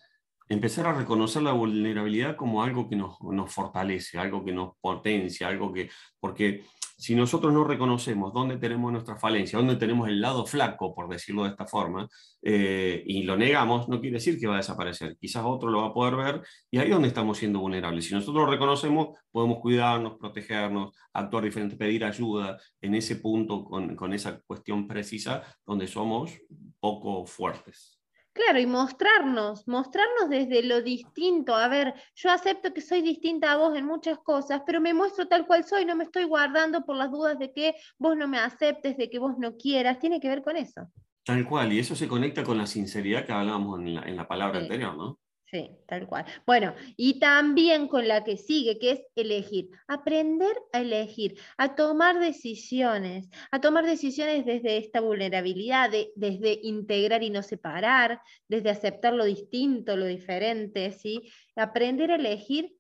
[0.50, 5.48] empezar a reconocer la vulnerabilidad como algo que nos, nos, fortalece, algo que nos potencia,
[5.48, 6.64] algo que, porque
[7.00, 11.44] si nosotros no reconocemos dónde tenemos nuestra falencia, dónde tenemos el lado flaco, por decirlo
[11.44, 12.10] de esta forma,
[12.42, 15.16] eh, y lo negamos, no quiere decir que va a desaparecer.
[15.18, 18.06] Quizás otro lo va a poder ver y ahí es donde estamos siendo vulnerables.
[18.06, 23.96] Si nosotros lo reconocemos, podemos cuidarnos, protegernos, actuar diferente, pedir ayuda en ese punto, con,
[23.96, 26.34] con esa cuestión precisa, donde somos
[26.82, 27.99] poco fuertes.
[28.34, 31.56] Claro, y mostrarnos, mostrarnos desde lo distinto.
[31.56, 35.28] A ver, yo acepto que soy distinta a vos en muchas cosas, pero me muestro
[35.28, 38.40] tal cual soy, no me estoy guardando por las dudas de que vos no me
[38.40, 40.00] aceptes, de que vos no quieras.
[40.00, 40.90] Tiene que ver con eso.
[41.24, 44.96] Tal cual, y eso se conecta con la sinceridad que hablábamos en la, palabra anterior,
[44.96, 45.20] ¿no?
[45.52, 46.26] Sí, tal cual.
[46.46, 49.70] Bueno, y también con la que sigue, que es elegir.
[49.88, 57.32] Aprender a elegir, a tomar decisiones, a tomar decisiones desde esta vulnerabilidad, desde integrar y
[57.32, 61.32] no separar, desde aceptar lo distinto, lo diferente, ¿sí?
[61.56, 62.76] Aprender a elegir.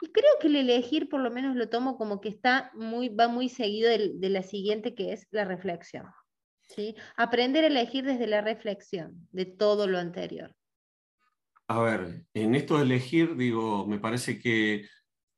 [0.00, 3.26] Y creo que el elegir, por lo menos lo tomo como que está muy, va
[3.26, 6.06] muy seguido de, de la siguiente, que es la reflexión.
[6.68, 6.94] ¿sí?
[7.16, 10.54] Aprender a elegir desde la reflexión de todo lo anterior.
[11.72, 14.86] A ver, en esto de elegir, digo, me parece que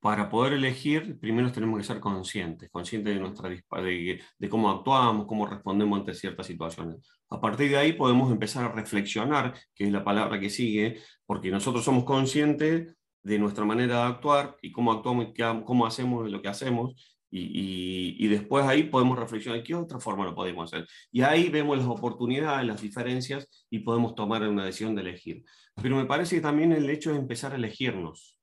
[0.01, 5.27] para poder elegir, primero tenemos que ser conscientes, conscientes de, nuestra, de, de cómo actuamos,
[5.27, 6.97] cómo respondemos ante ciertas situaciones.
[7.31, 11.53] A partir de ahí podemos empezar a reflexionar, que es la palabra que sigue, porque
[11.53, 12.93] nosotros somos conscientes
[13.23, 18.29] de nuestra manera de actuar y cómo actuamos y cómo hacemos lo que hacemos, y,
[18.29, 20.87] después ahí podemos reflexionar qué otra forma lo podemos hacer.
[21.11, 25.45] Y ahí vemos las oportunidades, las diferencias y podemos tomar una decisión de elegir.
[25.83, 28.39] Pero me parece que también el hecho de empezar a elegirnos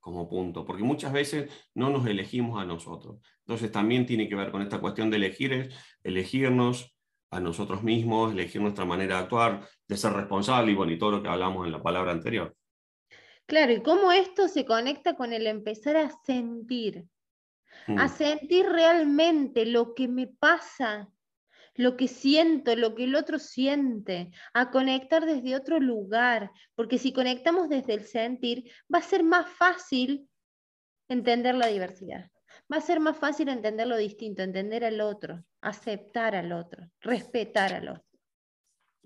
[0.00, 3.20] como punto, porque muchas veces no nos elegimos a nosotros.
[3.40, 6.94] Entonces también tiene que ver con esta cuestión de elegir, es elegirnos
[7.30, 11.22] a nosotros mismos, elegir nuestra manera de actuar, de ser responsable y bueno, todo lo
[11.22, 12.54] que hablamos en la palabra anterior.
[13.46, 17.06] Claro, y cómo esto se conecta con el empezar a sentir,
[17.86, 18.08] a mm.
[18.08, 21.10] sentir realmente lo que me pasa,
[21.74, 27.12] lo que siento, lo que el otro siente, a conectar desde otro lugar, porque si
[27.12, 30.28] conectamos desde el sentir, va a ser más fácil
[31.08, 32.30] entender la diversidad.
[32.72, 37.74] Va a ser más fácil entender lo distinto, entender al otro, aceptar al otro, respetar
[37.74, 38.04] al otro.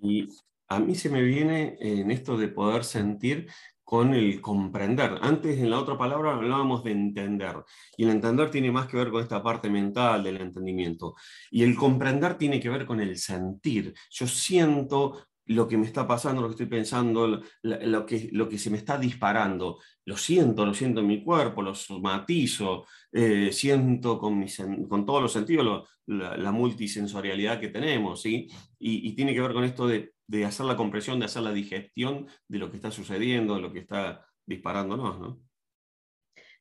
[0.01, 0.29] Y
[0.69, 3.51] a mí se me viene en esto de poder sentir
[3.89, 5.19] con el comprender.
[5.23, 7.65] Antes en la otra palabra hablábamos de entender,
[7.97, 11.15] y el entender tiene más que ver con esta parte mental del entendimiento,
[11.51, 13.95] y el comprender tiene que ver con el sentir.
[14.11, 18.59] Yo siento lo que me está pasando, lo que estoy pensando, lo, que, lo que
[18.59, 19.79] se me está disparando.
[20.05, 24.45] Lo siento, lo siento en mi cuerpo, lo somatizo, eh, siento con,
[24.87, 28.27] con todos los sentidos la, multisensorialidad que tenemos.
[28.27, 28.49] Y,
[28.79, 32.29] y, tiene que ver con esto de de hacer la compresión, de hacer la digestión
[32.47, 35.41] de lo que está sucediendo, de lo que está disparándonos, ¿no?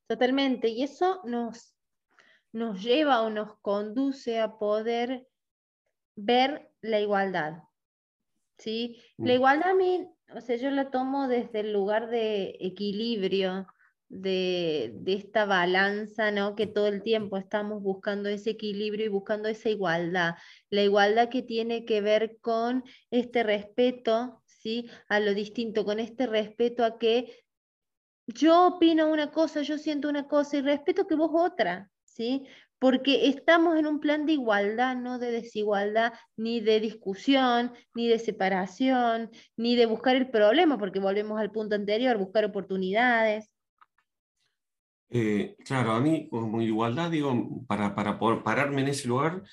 [0.08, 1.75] Totalmente, y eso nos,
[2.53, 5.27] nos lleva o nos conduce a poder
[6.15, 7.63] ver la igualdad.
[8.58, 9.01] ¿sí?
[9.17, 9.36] La mm.
[9.36, 13.67] igualdad a mí, o sea, yo la tomo desde el lugar de equilibrio,
[14.10, 16.56] de, esta balanza, ¿no?
[16.56, 20.36] Que todo el tiempo estamos buscando ese equilibrio y buscando esa igualdad.
[20.70, 24.89] La igualdad que tiene que ver con este respeto, ¿sí?
[25.10, 27.43] A lo distinto, con este respeto a que
[28.28, 32.46] yo opino una cosa, yo siento una cosa y respeto que vos otra, ¿sí?
[32.80, 38.20] Porque estamos en un plan de igualdad, no de desigualdad, ni de discusión, ni de
[38.20, 43.50] separación, ni de buscar el problema, porque volvemos al punto anterior, buscar oportunidades.
[45.10, 49.43] Eh, claro, a mí como igualdad, digo, para, para poder pararme en ese lugar,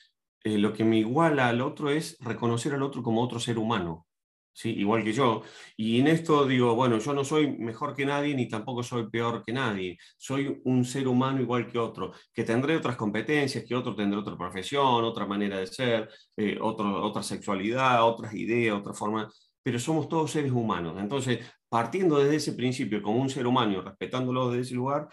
[0.42, 4.06] eh, lo que me iguala al otro es reconocer al otro como otro ser humano,
[4.52, 4.70] ¿sí?
[4.70, 5.42] igual que yo.
[5.76, 9.42] Y en esto digo, bueno, yo no soy mejor que nadie ni tampoco soy peor
[9.44, 9.96] que nadie.
[10.18, 14.36] Soy un ser humano igual que otro, que tendré otras competencias, que otro tendrá otra
[14.36, 19.30] profesión, otra manera de ser, eh, otra sexualidad, otras ideas, otra forma,
[19.62, 20.96] pero somos todos seres humanos.
[20.98, 21.38] Entonces,
[21.68, 25.08] partiendo desde ese principio como un ser humano, respetándolo desde ese lugar,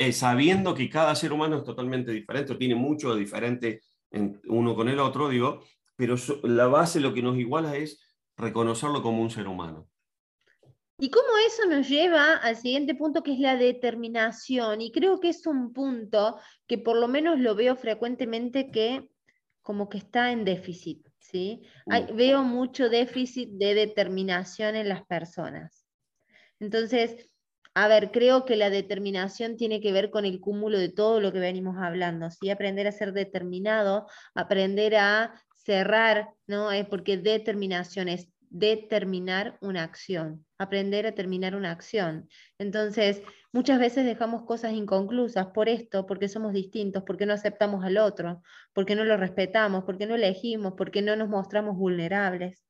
[0.00, 4.40] eh, sabiendo que cada ser humano es totalmente diferente, o tiene mucho de diferente en
[4.48, 5.62] uno con el otro, digo,
[5.94, 8.02] pero la base lo que nos iguala es
[8.34, 9.90] reconocerlo como un ser humano.
[10.98, 14.80] ¿Y cómo eso nos lleva al siguiente punto que es la determinación?
[14.80, 19.06] Y creo que es un punto que por lo menos lo veo frecuentemente que
[19.60, 21.60] como que está en déficit, ¿sí?
[21.84, 22.16] Mm.
[22.16, 25.86] veo mucho déficit de determinación en las personas.
[26.58, 27.29] Entonces,
[27.84, 31.32] a ver, creo que la determinación tiene que ver con el cúmulo de todo lo
[31.32, 32.50] que venimos hablando, ¿sí?
[32.50, 36.70] Aprender a ser determinado, aprender a cerrar, ¿no?
[36.72, 42.28] Es porque determinación es determinar una acción, aprender a terminar una acción.
[42.58, 47.96] Entonces, muchas veces dejamos cosas inconclusas por esto, porque somos distintos, porque no aceptamos al
[47.96, 48.42] otro,
[48.74, 52.62] porque no lo respetamos, porque no elegimos, porque no nos mostramos vulnerables.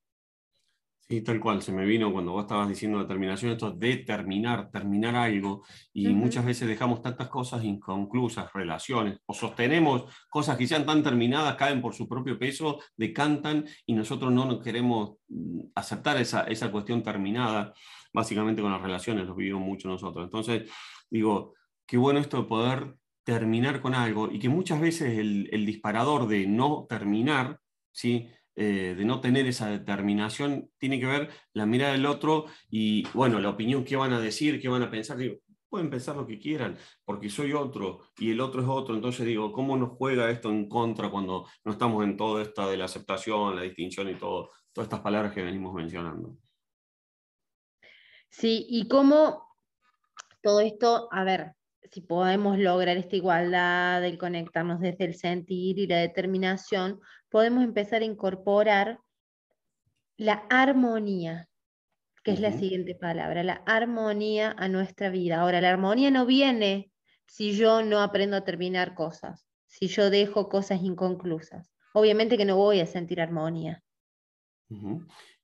[1.10, 5.16] Sí, tal cual, se me vino cuando vos estabas diciendo determinación, esto de terminar, terminar
[5.16, 11.02] algo, y muchas veces dejamos tantas cosas inconclusas, relaciones, o sostenemos cosas que sean tan
[11.02, 16.44] terminadas, caen por su propio peso, decantan, y nosotros no nos queremos mm, aceptar esa,
[16.44, 17.74] esa cuestión terminada,
[18.12, 20.22] básicamente con las relaciones, lo vivimos mucho nosotros.
[20.22, 20.70] Entonces,
[21.10, 21.54] digo,
[21.86, 22.94] qué bueno esto de poder
[23.24, 27.58] terminar con algo, y que muchas veces el, el disparador de no terminar,
[27.90, 28.28] ¿sí?
[28.62, 33.40] Eh, de no tener esa determinación, tiene que ver la mirada del otro y, bueno,
[33.40, 35.16] la opinión, qué van a decir, qué van a pensar.
[35.16, 38.94] Digo, pueden pensar lo que quieran, porque soy otro y el otro es otro.
[38.94, 42.76] Entonces digo, ¿cómo nos juega esto en contra cuando no estamos en todo esto de
[42.76, 46.36] la aceptación, la distinción y todo, todas estas palabras que venimos mencionando?
[48.28, 49.56] Sí, y cómo
[50.42, 51.54] todo esto, a ver,
[51.90, 58.02] si podemos lograr esta igualdad, el conectarnos desde el sentir y la determinación, podemos empezar
[58.02, 58.98] a incorporar
[60.16, 61.48] la armonía,
[62.22, 65.40] que es la siguiente palabra, la armonía a nuestra vida.
[65.40, 66.92] Ahora, la armonía no viene
[67.26, 71.72] si yo no aprendo a terminar cosas, si yo dejo cosas inconclusas.
[71.94, 73.82] Obviamente que no voy a sentir armonía.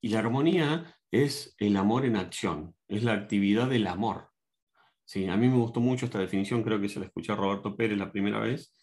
[0.00, 4.30] Y la armonía es el amor en acción, es la actividad del amor.
[5.06, 7.76] Sí, a mí me gustó mucho esta definición, creo que se la escuché a Roberto
[7.76, 8.74] Pérez la primera vez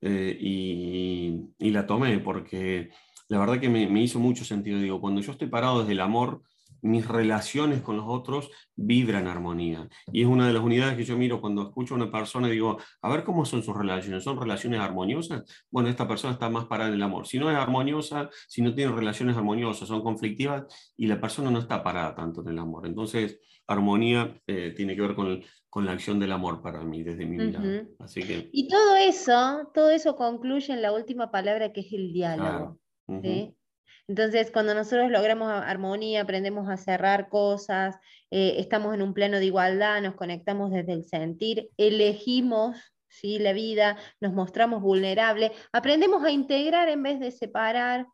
[0.00, 2.90] eh, y, la tomé porque
[3.28, 4.80] la verdad que me, hizo mucho sentido.
[4.80, 6.42] Digo, cuando yo estoy parado desde el amor,
[6.82, 9.88] mis relaciones con los otros vibran armonía.
[10.12, 12.52] Y es una de las unidades que yo miro cuando escucho a una persona y
[12.52, 14.24] digo, a ver cómo son sus relaciones.
[14.24, 15.44] ¿Son relaciones armoniosas?
[15.70, 17.26] Bueno, esta persona está más parada en el amor.
[17.26, 20.64] Si no es armoniosa, si no tiene relaciones armoniosas, son conflictivas
[20.96, 22.84] y la persona no está parada tanto en el amor.
[22.86, 27.26] Entonces, armonía eh, tiene que ver con, con, la acción del amor para mí, desde
[27.26, 27.86] mi mirada.
[27.98, 28.48] Así que...
[28.52, 32.78] Y todo eso, todo eso concluye en la última palabra que es el diálogo.
[34.06, 37.96] Entonces, cuando nosotros logramos armonía, aprendemos a cerrar cosas,
[38.30, 42.76] eh, estamos en un plano de igualdad, nos conectamos desde el sentir, elegimos
[43.08, 43.38] ¿sí?
[43.38, 48.06] la vida, nos mostramos vulnerables, aprendemos a integrar en vez de separar,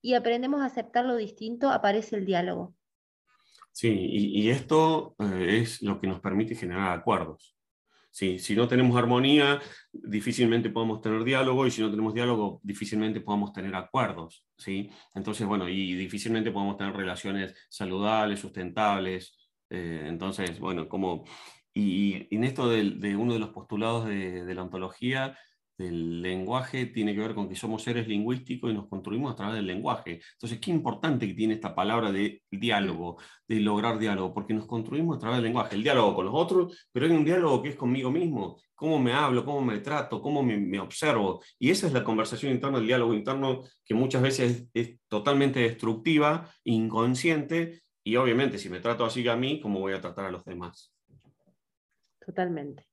[0.00, 2.74] y aprendemos a aceptar lo distinto, aparece el diálogo.
[3.78, 7.56] Sí, y, esto eh, es lo que nos permite generar acuerdos.
[8.10, 9.60] Sí, si no tenemos armonía,
[9.92, 14.44] difícilmente podemos tener diálogo y si no tenemos diálogo, difícilmente podemos tener acuerdos.
[14.56, 14.90] ¿sí?
[15.14, 19.36] Entonces, bueno, y difícilmente podemos tener relaciones saludables, sustentables.
[19.70, 21.24] Eh, entonces, bueno, como...
[21.72, 25.38] Y, en esto de, uno de los postulados de, de la ontología
[25.78, 29.54] del lenguaje tiene que ver con que somos seres lingüísticos y nos construimos a través
[29.54, 30.20] del lenguaje.
[30.32, 35.16] Entonces, qué importante que tiene esta palabra de diálogo, de lograr diálogo, porque nos construimos
[35.16, 37.76] a través del lenguaje, el diálogo con los otros, pero hay un diálogo que es
[37.76, 41.40] conmigo mismo, cómo me hablo, cómo me trato, cómo me, observo.
[41.60, 45.60] Y esa es la conversación interna, el diálogo interno, que muchas veces es, es totalmente
[45.60, 50.30] destructiva, inconsciente, y obviamente si me trato así a mí, ¿cómo voy a tratar a
[50.30, 50.92] los demás?
[52.24, 52.86] Totalmente.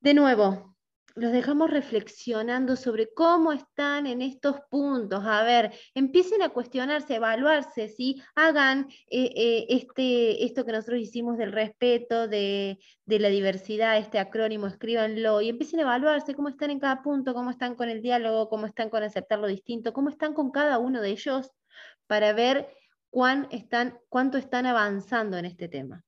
[0.00, 0.71] De nuevo,
[1.14, 5.24] los dejamos reflexionando sobre cómo están en estos puntos.
[5.26, 8.22] A ver, empiecen a cuestionarse, evaluarse, ¿sí?
[8.34, 14.66] Hagan eh, eh, este, esto que nosotros hicimos del respeto, de, la diversidad, este acrónimo,
[14.66, 18.48] escríbanlo y empiecen a evaluarse cómo están en cada punto, cómo están con el diálogo,
[18.48, 21.50] cómo están con aceptar lo distinto, cómo están con cada uno de ellos
[22.06, 22.68] para ver
[23.10, 26.04] cuánto están avanzando en este tema.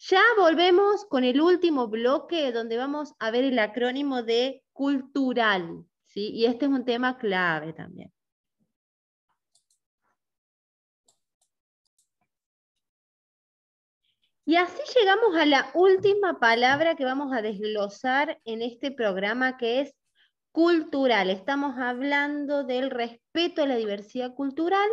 [0.00, 6.30] Ya volvemos con el último bloque donde vamos a ver el acrónimo de cultural, ¿sí?
[6.30, 8.12] Y este es un tema clave también.
[14.44, 19.80] Y así llegamos a la última palabra que vamos a desglosar en este programa, que
[19.80, 19.94] es
[20.52, 21.28] cultural.
[21.28, 24.88] Estamos hablando del respeto a la diversidad cultural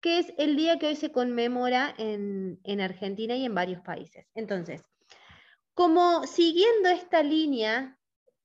[0.00, 4.26] que es el día que hoy se conmemora en, Argentina y en varios países.
[4.34, 4.82] Entonces,
[5.74, 7.98] como siguiendo esta línea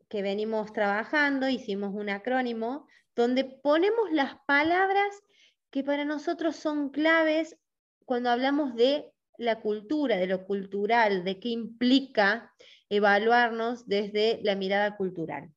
[0.10, 5.24] que venimos trabajando, hicimos un acrónimo donde ponemos las palabras
[5.72, 7.58] que para nosotros son claves
[8.06, 12.54] cuando hablamos de la cultura, de lo cultural, de qué implica
[12.90, 15.52] evaluarnos desde la mirada cultural.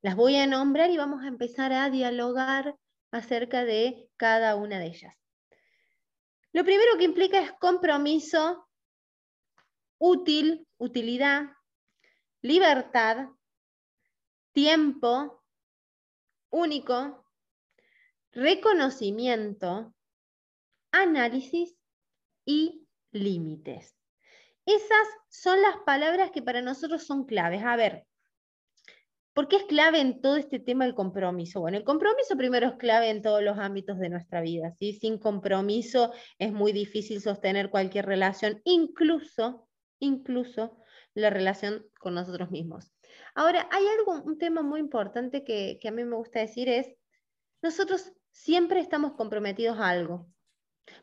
[0.00, 2.76] Las voy a nombrar y vamos a empezar a dialogar
[3.12, 5.14] acerca de cada una de ellas.
[6.52, 8.68] Lo primero que implica es compromiso,
[9.98, 11.44] útil, utilidad,
[12.40, 13.28] libertad,
[14.52, 15.42] tiempo,
[16.50, 17.24] único,
[18.32, 19.94] reconocimiento,
[20.90, 21.76] análisis
[22.44, 23.96] y límites.
[24.66, 27.62] Esas son las palabras que para nosotros son claves.
[27.64, 28.06] A ver,
[29.34, 31.60] ¿Por qué es clave en todo este tema el compromiso?
[31.60, 34.74] Bueno, el compromiso primero es clave en todos los ámbitos de nuestra vida.
[34.78, 34.92] ¿sí?
[34.92, 39.68] Sin compromiso es muy difícil sostener cualquier relación, incluso,
[40.00, 40.76] incluso
[41.14, 42.92] la relación con nosotros mismos.
[43.34, 46.94] Ahora, hay algo, un tema muy importante que, que a mí me gusta decir es,
[47.62, 50.26] nosotros siempre estamos comprometidos a algo.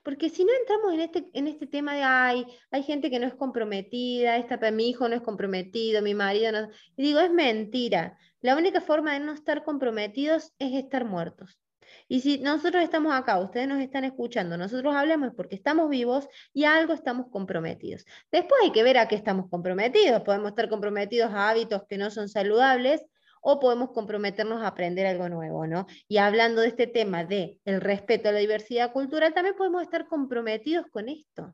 [0.03, 3.27] Porque si no entramos en este, en este tema de, ay, hay gente que no
[3.27, 6.69] es comprometida, esta, mi hijo no es comprometido, mi marido no...
[6.95, 8.17] Y digo, es mentira.
[8.41, 11.59] La única forma de no estar comprometidos es estar muertos.
[12.07, 16.63] Y si nosotros estamos acá, ustedes nos están escuchando, nosotros hablamos porque estamos vivos y
[16.63, 18.05] a algo estamos comprometidos.
[18.31, 20.21] Después hay que ver a qué estamos comprometidos.
[20.21, 23.05] Podemos estar comprometidos a hábitos que no son saludables
[23.41, 25.87] o podemos comprometernos a aprender algo nuevo, ¿no?
[26.07, 30.07] Y hablando de este tema de el respeto a la diversidad cultural, también podemos estar
[30.07, 31.53] comprometidos con esto,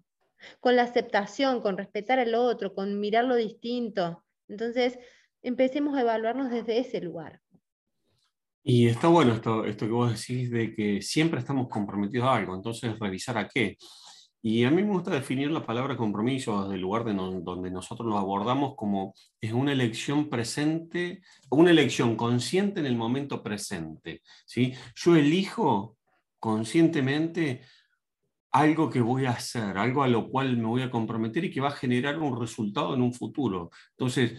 [0.59, 4.23] con la aceptación, con respetar al otro, con mirar lo distinto.
[4.47, 4.97] Entonces,
[5.41, 7.41] empecemos a evaluarnos desde ese lugar.
[8.63, 12.55] Y está bueno esto, esto que vos decís de que siempre estamos comprometidos a algo,
[12.55, 13.77] entonces revisar a qué.
[14.47, 18.07] Y a mí me gusta definir la palabra compromiso desde el lugar de donde nosotros
[18.07, 24.21] lo abordamos como es una elección presente, una elección consciente en el momento presente.
[24.45, 24.71] ¿sí?
[24.97, 25.97] Yo elijo
[26.37, 27.61] conscientemente
[28.51, 31.59] algo que voy a hacer, algo a lo cual me voy a comprometer y que
[31.59, 33.71] va a generar un resultado en un futuro.
[33.97, 34.33] Entonces,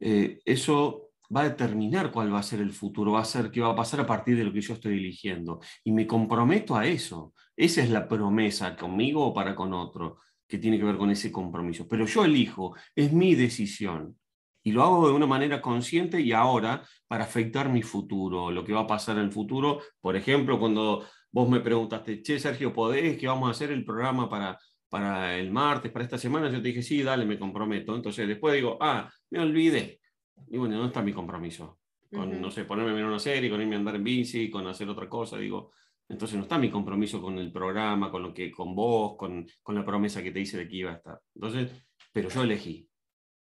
[0.00, 3.60] eh, eso va a determinar cuál va a ser el futuro, va a ser qué
[3.60, 5.60] va a pasar a partir de lo que yo estoy eligiendo.
[5.84, 7.34] Y me comprometo a eso.
[7.60, 10.16] Esa es la promesa conmigo o para con otro,
[10.48, 11.86] que tiene que ver con ese compromiso.
[11.86, 14.16] Pero yo elijo, es mi decisión.
[14.62, 18.72] Y lo hago de una manera consciente y ahora para afectar mi futuro, lo que
[18.72, 19.82] va a pasar en el futuro.
[20.00, 24.26] Por ejemplo, cuando vos me preguntaste, che, Sergio, ¿podés que vamos a hacer el programa
[24.26, 24.58] para,
[24.88, 26.48] para el martes, para esta semana?
[26.48, 27.94] Yo te dije, sí, dale, me comprometo.
[27.94, 30.00] Entonces después digo, ah, me olvidé.
[30.48, 31.78] Y bueno, ¿dónde está mi compromiso?
[32.10, 34.66] Con, no sé, ponerme a ver una serie, con irme a andar en bici, con
[34.66, 35.36] hacer otra cosa.
[35.36, 35.72] Digo,
[36.10, 39.74] entonces no está mi compromiso con el programa, con lo que, con vos, con, con
[39.76, 41.20] la promesa que te hice de que iba a estar.
[41.34, 41.70] Entonces,
[42.12, 42.88] pero yo elegí.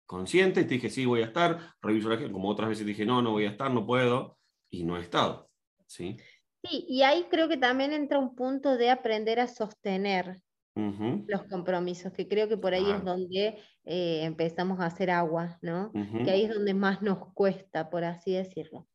[0.06, 3.22] Consciente, te dije, sí, voy a estar, reviso la gente, como otras veces dije, no,
[3.22, 4.38] no voy a estar, no puedo,
[4.70, 5.50] y no he estado.
[5.88, 6.18] ¿sí?
[6.64, 10.40] Sí, y ahí creo que también entra un punto de aprender a sostener
[10.76, 15.92] los compromisos, que creo que por ahí es donde eh, empezamos a hacer agua, ¿no?
[15.92, 18.88] Que ahí es donde más nos cuesta, por así decirlo.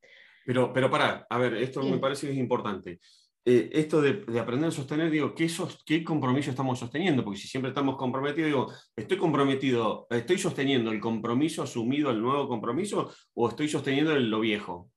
[0.47, 3.01] Pero, pero para, a ver, esto me parece que es importante.
[3.47, 5.51] Eh, esto de, aprender a sostener, digo, ¿qué,
[5.84, 7.22] ¿qué compromiso estamos sosteniendo?
[7.22, 12.49] Porque si siempre estamos comprometidos, digo, ¿estoy comprometido, estoy sosteniendo el compromiso asumido, el nuevo
[12.49, 14.90] compromiso, o estoy sosteniendo lo viejo?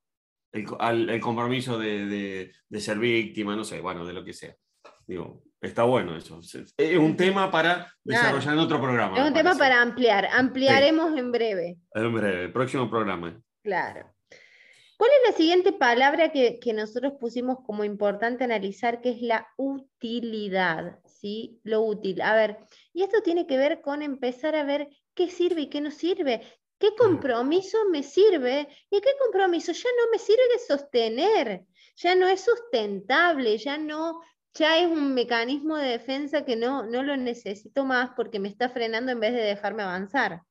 [0.53, 4.55] El, compromiso de, ser víctima, no sé, bueno, de lo que sea.
[5.05, 6.39] Digo, está bueno eso.
[6.77, 9.17] Es un tema para desarrollar en otro programa.
[9.19, 10.25] Es un tema para ampliar.
[10.31, 11.77] Ampliaremos en breve.
[11.93, 13.39] En breve, próximo programa.
[13.61, 14.16] Claro.
[14.97, 20.99] ¿Cuál es la siguiente palabra que, nosotros pusimos como importante analizar, que es la utilidad?
[21.05, 21.59] ¿sí?
[21.63, 22.19] Lo útil.
[22.21, 22.57] A ver,
[22.93, 26.41] y esto tiene que ver con empezar a ver qué sirve y qué no sirve.
[26.79, 31.65] ¿Qué compromiso me sirve y qué compromiso ya no me sirve de sostener?
[31.95, 34.21] Ya no es sustentable, ya no,
[34.53, 38.69] ya es un mecanismo de defensa que no, no lo necesito más porque me está
[38.69, 40.41] frenando en vez de dejarme avanzar.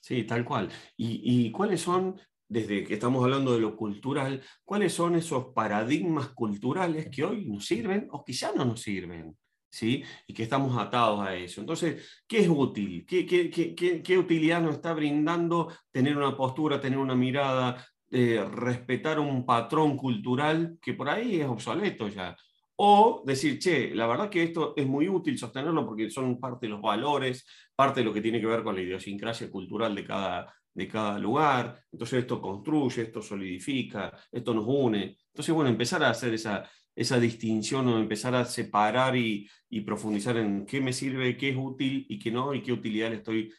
[0.00, 0.68] Sí, tal cual.
[0.96, 2.20] ¿Y, y cuáles son
[2.52, 7.64] desde que estamos hablando de lo cultural, ¿cuáles son esos paradigmas culturales que hoy nos
[7.64, 9.34] sirven o ya no nos sirven?
[9.70, 10.04] ¿sí?
[10.26, 11.62] Y que estamos atados a eso.
[11.62, 13.06] Entonces, ¿qué es útil?
[13.06, 18.44] ¿Qué, qué, qué, qué utilidad nos está brindando tener una postura, tener una mirada, eh,
[18.52, 22.36] respetar un patrón cultural que por ahí es obsoleto ya?
[22.76, 26.70] O decir, che, la verdad que esto es muy útil sostenerlo porque son parte de
[26.70, 30.52] los valores, parte de lo que tiene que ver con la idiosincrasia cultural de cada,
[30.74, 35.18] de cada lugar, entonces esto construye, esto solidifica, esto nos une.
[35.28, 39.48] Entonces, bueno, empezar a hacer esa, esa distinción o empezar a separar y,
[39.84, 43.16] profundizar en qué me sirve, qué es útil y qué no, y qué utilidad le
[43.16, 43.52] estoy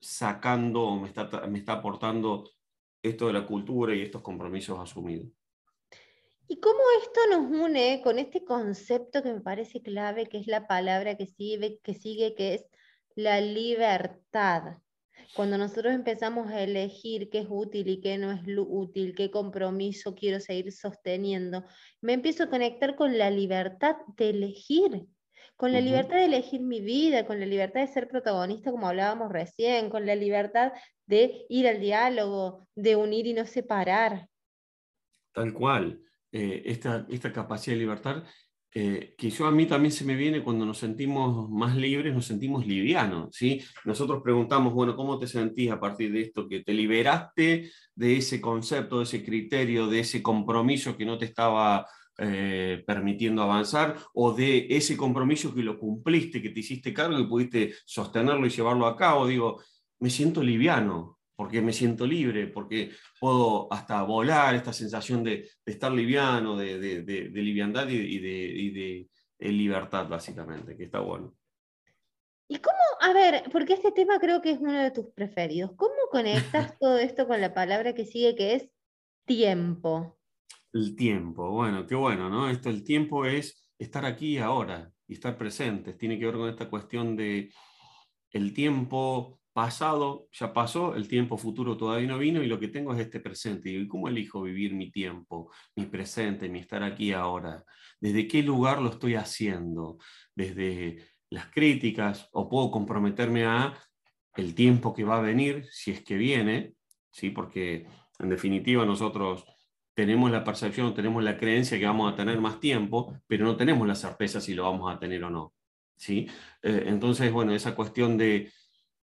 [0.00, 2.50] sacando o me está, me está aportando
[3.02, 5.28] esto de la cultura y estos compromisos asumidos.
[6.46, 10.66] ¿Y cómo esto nos une con este concepto que me parece clave, que es la
[10.66, 12.66] palabra que sigue, que, sigue, que es
[13.14, 14.78] la libertad?
[15.34, 20.14] Cuando nosotros empezamos a elegir qué es útil y qué no es útil, qué compromiso
[20.14, 21.64] quiero seguir sosteniendo,
[22.00, 25.06] me empiezo a conectar con la libertad de elegir,
[25.56, 29.32] con la libertad de elegir mi vida, con la libertad de ser protagonista como hablábamos
[29.32, 30.72] recién, con la libertad
[31.06, 34.28] de ir al diálogo, de unir y no separar.
[35.32, 36.00] Tal cual.
[36.32, 38.24] Eh, esta, esta capacidad de libertad
[38.76, 42.26] eh, que yo a mí también se me viene cuando nos sentimos más libres, nos
[42.26, 43.62] sentimos livianos, ¿sí?
[43.84, 46.48] Nosotros preguntamos, bueno, ¿cómo te sentís a partir de esto?
[46.48, 51.26] Que te liberaste de ese concepto, de ese criterio, de ese compromiso que no te
[51.26, 51.86] estaba
[52.18, 57.28] eh, permitiendo avanzar, o de ese compromiso que lo cumpliste, que te hiciste cargo y
[57.28, 59.28] pudiste sostenerlo y llevarlo a cabo.
[59.28, 59.62] Digo,
[60.00, 65.90] me siento liviano, porque me siento libre, porque puedo hasta volar, esta sensación de, estar
[65.92, 69.08] liviano, de, de, liviandad y, de,
[69.38, 71.34] libertad, básicamente, que está bueno.
[72.48, 75.94] ¿Y cómo, a ver, porque este tema creo que es uno de tus preferidos, ¿cómo
[76.10, 78.70] conectas todo esto con la palabra que sigue, que es
[79.26, 80.18] tiempo?
[80.72, 82.50] El tiempo, bueno, qué bueno, ¿no?
[82.50, 86.48] Esto, el tiempo es estar aquí y ahora y estar presentes, tiene que ver con
[86.48, 87.52] esta cuestión de
[88.30, 92.92] el tiempo pasado ya pasó, el tiempo futuro todavía no vino y lo que tengo
[92.92, 93.70] es este presente.
[93.70, 97.64] ¿Y cómo elijo vivir mi tiempo, mi presente, mi estar aquí ahora?
[98.00, 99.98] ¿Desde qué lugar lo estoy haciendo?
[100.34, 103.74] ¿Desde las críticas o puedo comprometerme a
[104.36, 106.74] el tiempo que va a venir, si es que viene?
[107.12, 107.30] ¿sí?
[107.30, 107.86] Porque
[108.18, 109.46] en definitiva nosotros
[109.94, 113.86] tenemos la percepción, tenemos la creencia que vamos a tener más tiempo, pero no tenemos
[113.86, 115.54] la certeza si lo vamos a tener o no.
[115.96, 116.26] ¿sí?
[116.60, 118.50] Eh, entonces, bueno, esa cuestión de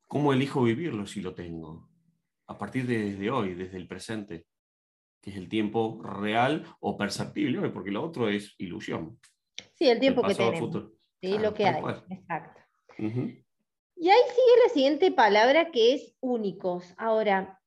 [0.07, 1.88] ¿Cómo elijo vivirlo si lo tengo?
[2.46, 4.46] A partir de desde hoy, desde el presente,
[5.20, 9.18] que es el tiempo real o perceptible, porque lo otro es ilusión.
[9.74, 10.92] Sí, el tiempo que tenemos.
[11.20, 11.82] Sí, lo que hay.
[12.11, 12.61] Exacto.
[13.96, 16.92] Y ahí sigue la siguiente palabra que es únicos.
[16.98, 17.61] Ahora,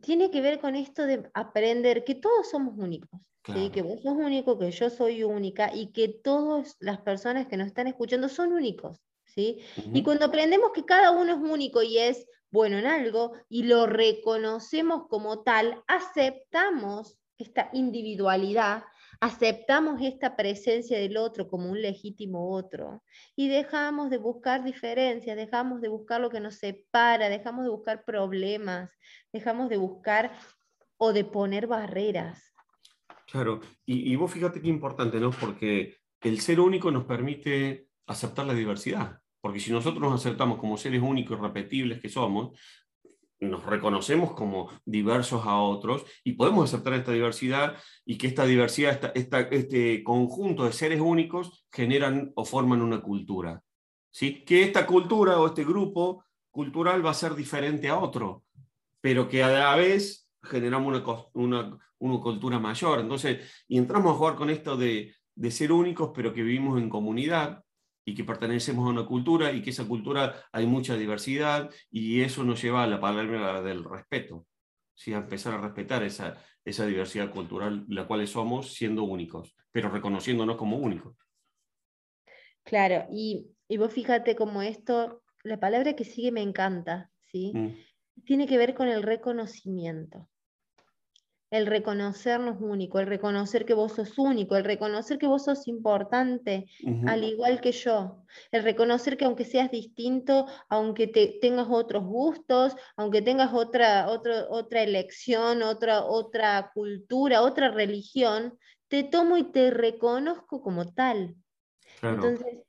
[0.00, 3.20] tiene que ver con esto de aprender que todos somos únicos.
[3.42, 7.66] Que vos sos único, que yo soy única y que todas las personas que nos
[7.66, 9.02] están escuchando son únicos.
[9.36, 13.86] Y cuando aprendemos que cada uno es único y es bueno en algo y lo
[13.86, 18.84] reconocemos como tal, aceptamos esta individualidad,
[19.20, 23.02] aceptamos esta presencia del otro como un legítimo otro
[23.34, 28.04] y dejamos de buscar diferencias, dejamos de buscar lo que nos separa, dejamos de buscar
[28.04, 28.90] problemas,
[29.32, 30.32] dejamos de buscar
[30.98, 32.52] o de poner barreras.
[33.26, 35.30] Claro, y, y vos fíjate qué importante, ¿no?
[35.30, 39.21] Porque el ser único nos permite aceptar la diversidad.
[39.42, 42.56] Porque si nosotros nos aceptamos como seres únicos y repetibles que somos,
[43.40, 49.12] nos reconocemos como diversos a otros y podemos aceptar esta diversidad y que esta diversidad,
[49.16, 53.60] este conjunto de seres únicos generan o forman una cultura.
[54.12, 54.44] ¿sí?
[54.44, 58.44] Que esta cultura o este grupo cultural va a ser diferente a otro,
[59.00, 63.00] pero que a la vez generamos una, una, cultura mayor.
[63.00, 66.88] Entonces, y entramos a jugar con esto de, de ser únicos, pero que vivimos en
[66.88, 67.64] comunidad
[68.04, 72.44] y que pertenecemos a una cultura y que esa cultura hay mucha diversidad y eso
[72.44, 74.46] nos lleva a la palabra del respeto,
[74.94, 75.12] ¿sí?
[75.14, 80.56] a empezar a respetar esa, esa diversidad cultural la cual somos siendo únicos, pero reconociéndonos
[80.56, 81.16] como únicos.
[82.64, 87.52] Claro, y, y vos fíjate como esto, la palabra que sigue me encanta, ¿sí?
[87.54, 87.74] Mm.
[88.24, 90.28] Tiene que ver con el reconocimiento
[91.52, 96.64] el reconocernos único, el reconocer que vos sos único, el reconocer que vos sos importante,
[97.06, 102.74] al igual que yo, el reconocer que aunque seas distinto, aunque te, tengas otros gustos,
[102.96, 110.62] aunque tengas otra, otra elección, otra, otra cultura, otra religión, te tomo y te reconozco
[110.62, 111.36] como tal.
[112.00, 112.60] Entonces,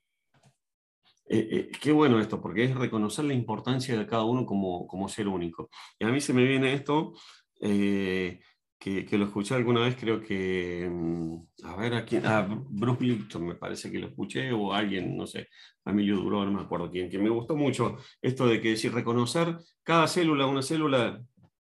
[1.29, 5.07] eh, eh, qué bueno esto, porque es reconocer la importancia de cada uno como, como
[5.07, 5.69] ser único.
[5.97, 7.13] Y a mí se me viene esto,
[7.61, 8.41] eh,
[8.83, 13.55] que, lo escuché alguna vez, creo que, mm, a ver, aquí, a Bruce Lipton me
[13.55, 15.47] parece que lo escuché, o alguien, no sé,
[15.85, 19.55] Emilio Duró, no me acuerdo quién, que me gustó mucho esto de que decir, reconocer
[19.83, 21.21] cada célula, una célula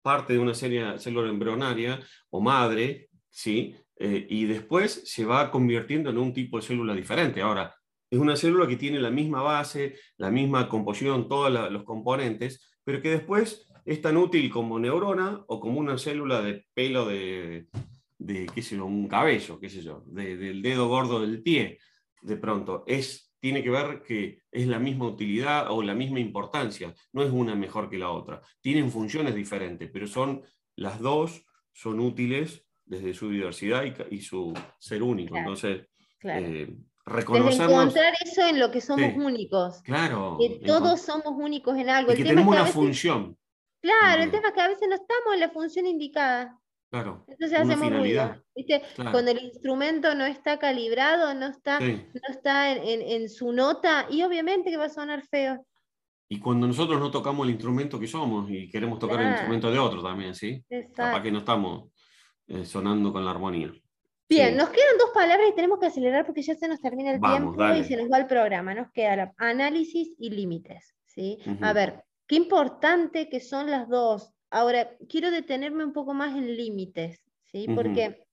[0.02, 2.00] parte de una serie, célula embrionaria
[2.30, 3.76] o madre, ¿sí?
[3.98, 7.42] Eh, y después se va convirtiendo en un tipo de célula diferente.
[7.42, 7.76] Ahora,
[8.10, 13.02] es una célula que tiene la misma base, la misma composición, todos los componentes, pero
[13.02, 17.68] que después es tan útil como neurona o como una célula de pelo de,
[18.18, 21.80] qué sé yo, un cabello, qué sé yo, del dedo gordo del pie,
[22.22, 22.84] de pronto.
[22.88, 27.32] Es, tiene que ver que es la misma utilidad o la misma importancia, no es
[27.32, 28.42] una mejor que la otra.
[28.62, 30.44] Tienen funciones diferentes, pero son
[30.76, 35.36] las dos son útiles desde su diversidad y, su ser único.
[35.36, 35.88] Entonces,
[36.24, 36.76] eh,
[37.06, 37.72] reconocernos.
[37.72, 39.82] encontrar eso en lo que somos únicos.
[39.84, 40.38] Claro.
[40.40, 42.14] Que todos somos únicos en algo.
[42.14, 43.38] Y que tenemos una función.
[43.84, 46.58] Claro, el tema es que a veces no estamos en la función indicada.
[46.90, 47.26] Claro.
[47.28, 48.42] Entonces hacemos ruido.
[48.56, 48.82] ¿viste?
[48.96, 54.72] Cuando el instrumento no está calibrado, no está, no está en, su nota, y obviamente
[54.72, 55.66] que va a sonar feo.
[56.30, 59.80] Y cuando nosotros no tocamos el instrumento que somos y queremos tocar el instrumento de
[59.80, 60.64] otro también, ¿sí?
[60.96, 61.90] Para que no estamos
[62.48, 63.74] eh, sonando con la armonía.
[64.30, 67.20] Bien, nos quedan dos palabras y tenemos que acelerar porque ya se nos termina el
[67.20, 68.74] tiempo y se nos va el programa.
[68.74, 70.96] Nos queda análisis y límites.
[71.06, 71.38] ¿sí?
[71.62, 74.34] A ver, Qué importante que son las dos.
[74.50, 77.68] Ahora, quiero detenerme un poco más en límites, ¿sí?
[77.74, 78.26] Porque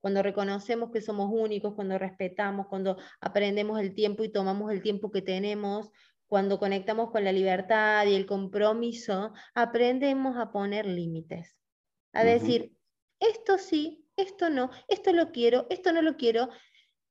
[0.00, 5.10] cuando reconocemos que somos únicos, cuando respetamos, cuando aprendemos el tiempo y tomamos el tiempo
[5.10, 5.90] que tenemos,
[6.26, 11.56] cuando conectamos con la libertad y el compromiso, aprendemos a poner límites.
[12.12, 12.72] A decir,
[13.18, 16.48] esto sí, esto no, esto lo quiero, esto no lo quiero,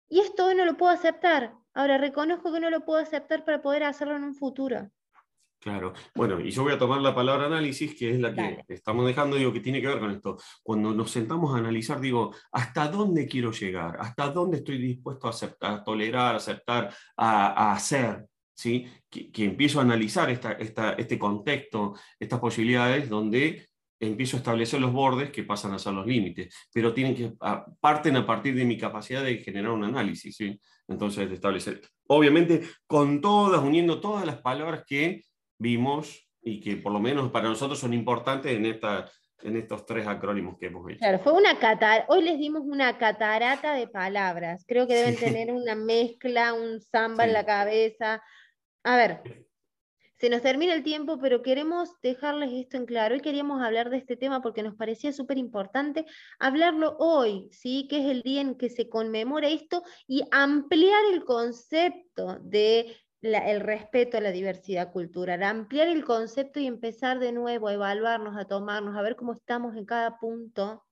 [0.07, 1.55] y esto hoy no lo puedo aceptar.
[1.73, 4.91] Ahora reconozco que no lo puedo aceptar para poder hacerlo en un futuro.
[5.63, 5.93] Claro.
[6.13, 9.37] Bueno, y yo voy a tomar la palabra análisis, que es la que estamos dejando,
[9.37, 10.37] digo, que tiene que ver con esto.
[10.61, 13.95] Cuando nos sentamos a analizar, digo, ¿hasta dónde quiero llegar?
[13.97, 18.25] ¿Hasta dónde estoy dispuesto a aceptar, a tolerar, a aceptar, a, hacer?
[18.53, 18.85] ¿sí?
[19.09, 20.51] Que, empiezo a analizar esta,
[20.97, 23.69] este contexto, estas posibilidades, donde
[24.01, 27.31] empiezo a establecer los bordes que pasan a ser los límites, pero tienen que
[27.79, 30.59] parten a partir de mi capacidad de generar un análisis, ¿sí?
[30.89, 35.23] Entonces, de establecer, obviamente, con todas, uniendo todas las palabras que
[35.63, 39.09] vimos y que por lo menos para nosotros son importantes en, esta,
[39.41, 40.99] en estos tres acrónimos que hemos hecho.
[40.99, 44.65] Claro, fue una catar hoy les dimos una catarata de palabras.
[44.67, 48.21] Creo que deben tener una mezcla, un samba en la cabeza.
[48.83, 49.21] A ver,
[50.23, 53.15] se nos termina el tiempo, pero queremos dejarles esto en claro.
[53.15, 56.05] Hoy queríamos hablar de este tema porque nos parecía súper importante
[56.39, 57.87] hablarlo hoy, ¿sí?
[57.89, 63.61] que es el día en que se conmemora esto y ampliar el concepto de el
[63.61, 68.45] respeto a la diversidad cultural, ampliar el concepto y empezar de nuevo a evaluarnos, a
[68.45, 70.85] tomarnos, a ver cómo estamos en cada punto.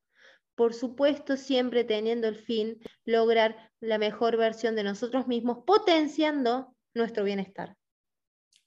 [0.56, 7.24] Por supuesto, siempre teniendo el fin lograr la mejor versión de nosotros mismos, potenciando nuestro
[7.26, 7.76] bienestar.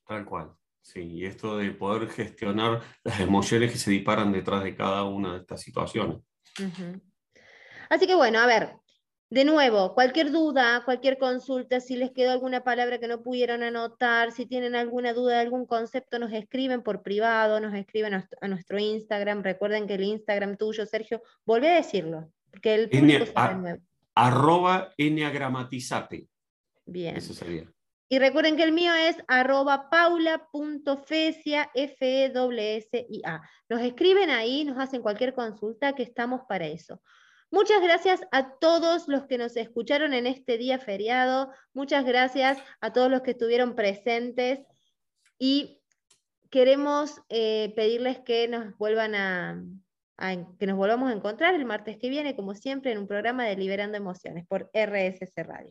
[0.06, 0.52] Tal cual,
[0.82, 5.34] sí, y esto de poder gestionar las emociones que se disparan detrás de cada una
[5.34, 6.18] de estas situaciones.
[7.88, 8.76] Así que bueno, a ver,
[9.34, 14.30] de nuevo, cualquier duda, cualquier consulta, si les quedó alguna palabra que no pudieron anotar,
[14.30, 18.78] si tienen alguna duda de algún concepto, nos escriben por privado, nos escriben a nuestro
[18.78, 19.42] Instagram.
[19.42, 23.26] Recuerden que el Instagram tuyo, Sergio, volví a decirlo, porque el público
[23.56, 23.82] nuevo.
[24.14, 26.28] Arroba enneagramatizate.
[26.86, 27.16] Bien.
[27.16, 27.68] Eso sería.
[28.08, 34.30] Y recuerden que el mío es arroba paula.fesia, f e s i a Nos escriben
[34.30, 37.00] ahí, nos hacen cualquier consulta, que estamos para eso.
[37.54, 41.52] Muchas gracias a todos los que nos escucharon en este día feriado.
[41.72, 44.58] Muchas gracias a todos los que estuvieron presentes.
[45.38, 45.78] Y
[46.50, 49.62] queremos eh, pedirles que nos vuelvan a,
[50.58, 53.54] que nos volvamos a encontrar el martes que viene, como siempre, en un programa de
[53.56, 55.70] Liberando Emociones por RSC Radio.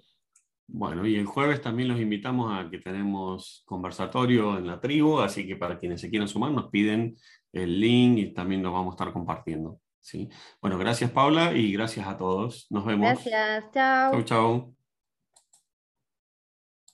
[0.67, 5.45] Bueno, y el jueves también los invitamos a que tenemos conversatorio en la tribu, así
[5.45, 7.17] que para quienes se quieran sumar nos piden
[7.51, 9.81] el link y también nos vamos a estar compartiendo.
[10.03, 10.29] ¿Sí?
[10.61, 12.67] Bueno, gracias Paula y gracias a todos.
[12.69, 13.07] Nos vemos.
[13.07, 14.11] Gracias, chao.
[14.11, 14.82] Chau, chao.